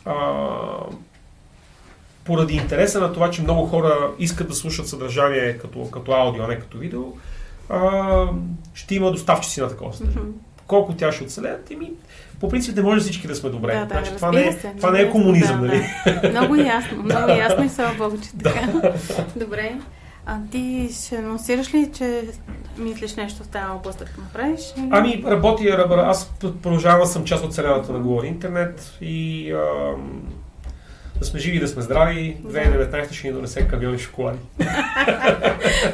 а, 0.06 0.16
поради 2.24 2.56
интереса 2.56 3.00
на 3.00 3.14
това, 3.14 3.32
че 3.32 3.42
много 3.42 3.66
хора 3.66 4.12
искат 4.20 4.48
да 4.48 4.56
слушат 4.56 4.88
съдържание 4.88 5.58
като, 5.58 5.90
като 5.92 6.12
аудио, 6.12 6.44
а 6.44 6.48
не 6.48 6.60
като 6.60 6.78
видео, 6.78 7.04
а, 7.70 8.28
ще 8.74 8.96
има 8.96 9.12
доставчици 9.12 9.62
на 9.62 9.70
такова 9.70 9.94
съдържание. 9.94 10.30
Uh-huh. 10.30 10.68
Колко 10.68 10.94
тя 10.94 11.12
ще 11.12 11.24
оцелеят, 11.24 11.72
еми, 11.72 11.92
по 12.40 12.50
принцип 12.50 12.76
не 12.76 12.82
може 12.82 13.02
всички 13.02 13.28
да 13.28 13.36
сме 13.36 13.50
добре. 13.50 13.74
Да, 13.74 13.86
да, 13.86 13.94
значи, 13.94 14.12
това, 14.16 14.32
не 14.32 14.48
е, 14.48 14.52
се, 14.52 14.74
това 14.78 14.92
не 14.92 15.02
е 15.02 15.10
комунизъм, 15.10 15.62
да, 15.62 15.68
нали? 15.68 15.84
Да. 16.22 16.30
Много 16.30 16.56
ясно, 16.56 16.98
много 17.04 17.32
ясно 17.32 17.64
и 17.64 17.70
слава 17.70 17.94
Богу, 17.98 18.18
че 18.22 18.30
така. 18.44 18.92
Добре. 19.36 19.76
А 20.26 20.38
ти 20.52 20.90
ще 21.06 21.16
анонсираш 21.16 21.74
ли, 21.74 21.92
че 21.98 22.24
мислиш 22.78 23.16
нещо 23.16 23.44
в 23.44 23.48
тази 23.48 23.72
област 23.72 24.00
да 24.00 24.06
направиш? 24.22 24.62
Ами, 24.90 25.24
работя, 25.28 25.88
аз 25.90 26.32
продължавам 26.40 27.08
съм 27.08 27.26
част 27.26 27.46
от 27.46 27.52
вселената 27.52 27.94
на 27.94 28.00
Говори 28.00 28.28
Интернет 28.28 28.98
и 29.02 29.52
а, 29.52 29.94
да 31.20 31.26
сме 31.26 31.40
живи, 31.40 31.60
да 31.60 31.68
сме 31.68 31.82
здрави. 31.82 32.38
2019 32.44 33.12
ще 33.12 33.28
ни 33.28 33.34
донесе 33.34 33.68
камион 33.68 33.96
и 33.96 34.00
шоколади. 34.00 34.40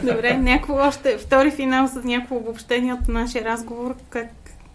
Добре, 0.04 0.38
някакво 0.38 0.76
още, 0.76 1.18
втори 1.18 1.52
финал 1.52 1.88
с 1.88 2.04
някакво 2.04 2.36
обобщение 2.36 2.94
от 2.94 3.08
нашия 3.08 3.46
разговор. 3.46 3.96
Как 4.10 4.28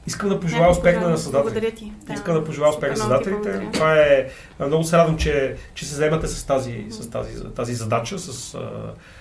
Искам 0.09 0.29
да 0.29 0.41
пожелая 0.41 0.71
успех 0.71 1.01
на 1.01 1.19
създателите. 1.19 1.93
Да. 2.07 2.15
Искам 2.15 2.35
да 2.35 2.45
пожелая 2.45 2.73
успех 2.73 2.91
на 2.91 2.97
създателите. 2.97 3.69
Това 3.73 3.95
е. 3.95 4.27
Много 4.67 4.85
се 4.85 4.97
радвам, 4.97 5.17
че, 5.17 5.57
че 5.75 5.85
се 5.87 5.95
заемате 5.95 6.29
с 6.29 6.45
тази, 6.47 6.87
с 6.91 7.11
тази, 7.11 7.45
тази 7.45 7.75
задача, 7.75 8.19
с, 8.19 8.57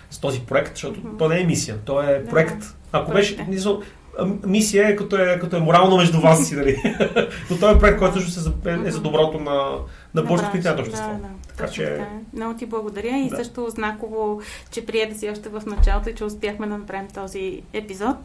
с 0.10 0.20
този 0.20 0.42
проект, 0.42 0.72
защото 0.72 1.00
mm-hmm. 1.00 1.18
то 1.18 1.30
не 1.30 1.42
е 1.42 1.44
мисия, 1.44 1.78
то 1.86 2.02
е 2.02 2.26
проект. 2.26 2.64
Ако 2.92 3.12
беше. 3.12 3.48
мисия 4.46 4.90
е 4.90 4.96
като 4.96 5.18
е, 5.18 5.40
като 5.40 5.56
е 5.56 5.60
морално 5.60 5.98
между 5.98 6.22
вас 6.22 6.48
си, 6.48 6.56
нали? 6.56 6.78
Но 7.52 7.60
той 7.60 7.76
е 7.76 7.80
проект, 7.80 8.00
който 8.00 8.22
също 8.22 8.52
е, 8.66 8.78
е 8.86 8.92
за 8.92 9.02
доброто 9.02 9.40
на, 9.40 9.72
на 10.14 10.24
българското 10.24 10.64
да, 10.64 10.76
общество. 10.80 11.10
Да, 11.10 11.14
да. 11.14 11.28
Така 11.58 11.72
че... 11.72 12.06
Много 12.34 12.58
ти 12.58 12.66
благодаря 12.66 13.18
и 13.18 13.30
Да. 13.30 13.36
също 13.36 13.70
знаково, 13.70 14.42
че 14.72 14.86
прие 14.86 15.10
да 15.10 15.16
си 15.16 15.30
още 15.30 15.50
в 15.50 15.64
началото 15.66 16.10
и 16.10 16.16
че 16.16 16.24
успяхме 16.24 16.68
да 16.68 16.78
направим 16.78 17.08
този 17.08 17.62
епизод. 17.74 18.18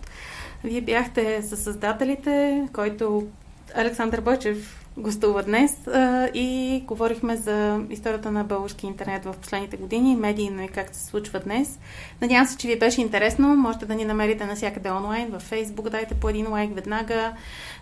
Вие 0.65 0.81
бяхте 0.81 1.43
със 1.43 1.65
създателите, 1.65 2.69
който 2.73 3.27
Александър 3.75 4.21
Бойчев 4.21 4.82
гостува 4.97 5.43
днес 5.43 5.87
а, 5.87 6.29
и 6.35 6.81
говорихме 6.87 7.37
за 7.37 7.81
историята 7.91 8.31
на 8.31 8.45
български 8.45 8.87
интернет 8.87 9.25
в 9.25 9.35
последните 9.41 9.77
години, 9.77 10.17
медийно 10.17 10.63
и 10.63 10.69
как 10.69 10.95
се 10.95 11.07
случва 11.07 11.41
днес. 11.41 11.79
Надявам 12.21 12.47
се, 12.47 12.57
че 12.57 12.69
ви 12.69 12.79
беше 12.79 13.01
интересно. 13.01 13.57
Можете 13.57 13.87
да 13.87 13.95
ни 13.95 14.05
намерите 14.05 14.47
навсякъде 14.47 14.91
онлайн, 14.91 15.31
във 15.31 15.51
Facebook, 15.51 15.91
дайте 15.91 16.15
по 16.15 16.29
един 16.29 16.53
лайк 16.53 16.75
веднага, 16.75 17.33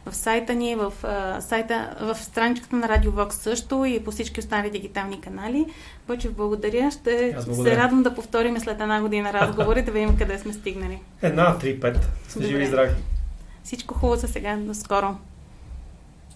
в 0.06 0.14
сайта 0.14 0.54
ни, 0.54 0.74
в, 0.74 0.92
а, 1.02 1.40
сайта, 1.40 1.96
в 2.00 2.14
страничката 2.14 2.76
на 2.76 2.88
Радио 2.88 3.12
Vox 3.12 3.32
също 3.32 3.84
и 3.84 4.04
по 4.04 4.10
всички 4.10 4.40
останали 4.40 4.70
дигитални 4.70 5.20
канали. 5.20 5.66
Бойчев, 6.06 6.32
благодаря. 6.32 6.90
Ще 6.90 7.34
Аз 7.36 7.44
се 7.44 7.50
благодаря. 7.50 7.76
радвам 7.76 8.02
да 8.02 8.14
повторим 8.14 8.60
след 8.60 8.80
една 8.80 9.00
година 9.00 9.32
разговори, 9.32 9.82
да 9.86 9.92
видим 9.92 10.16
къде 10.18 10.38
сме 10.38 10.52
стигнали. 10.52 10.98
Една, 11.22 11.58
три, 11.58 11.80
пет. 11.80 12.08
Живи 12.40 12.62
и 12.62 12.66
здрави. 12.66 12.94
Всичко 13.64 13.94
хубаво 13.94 14.16
за 14.16 14.28
сега. 14.28 14.56
До 14.56 14.74
скоро. 14.74 15.16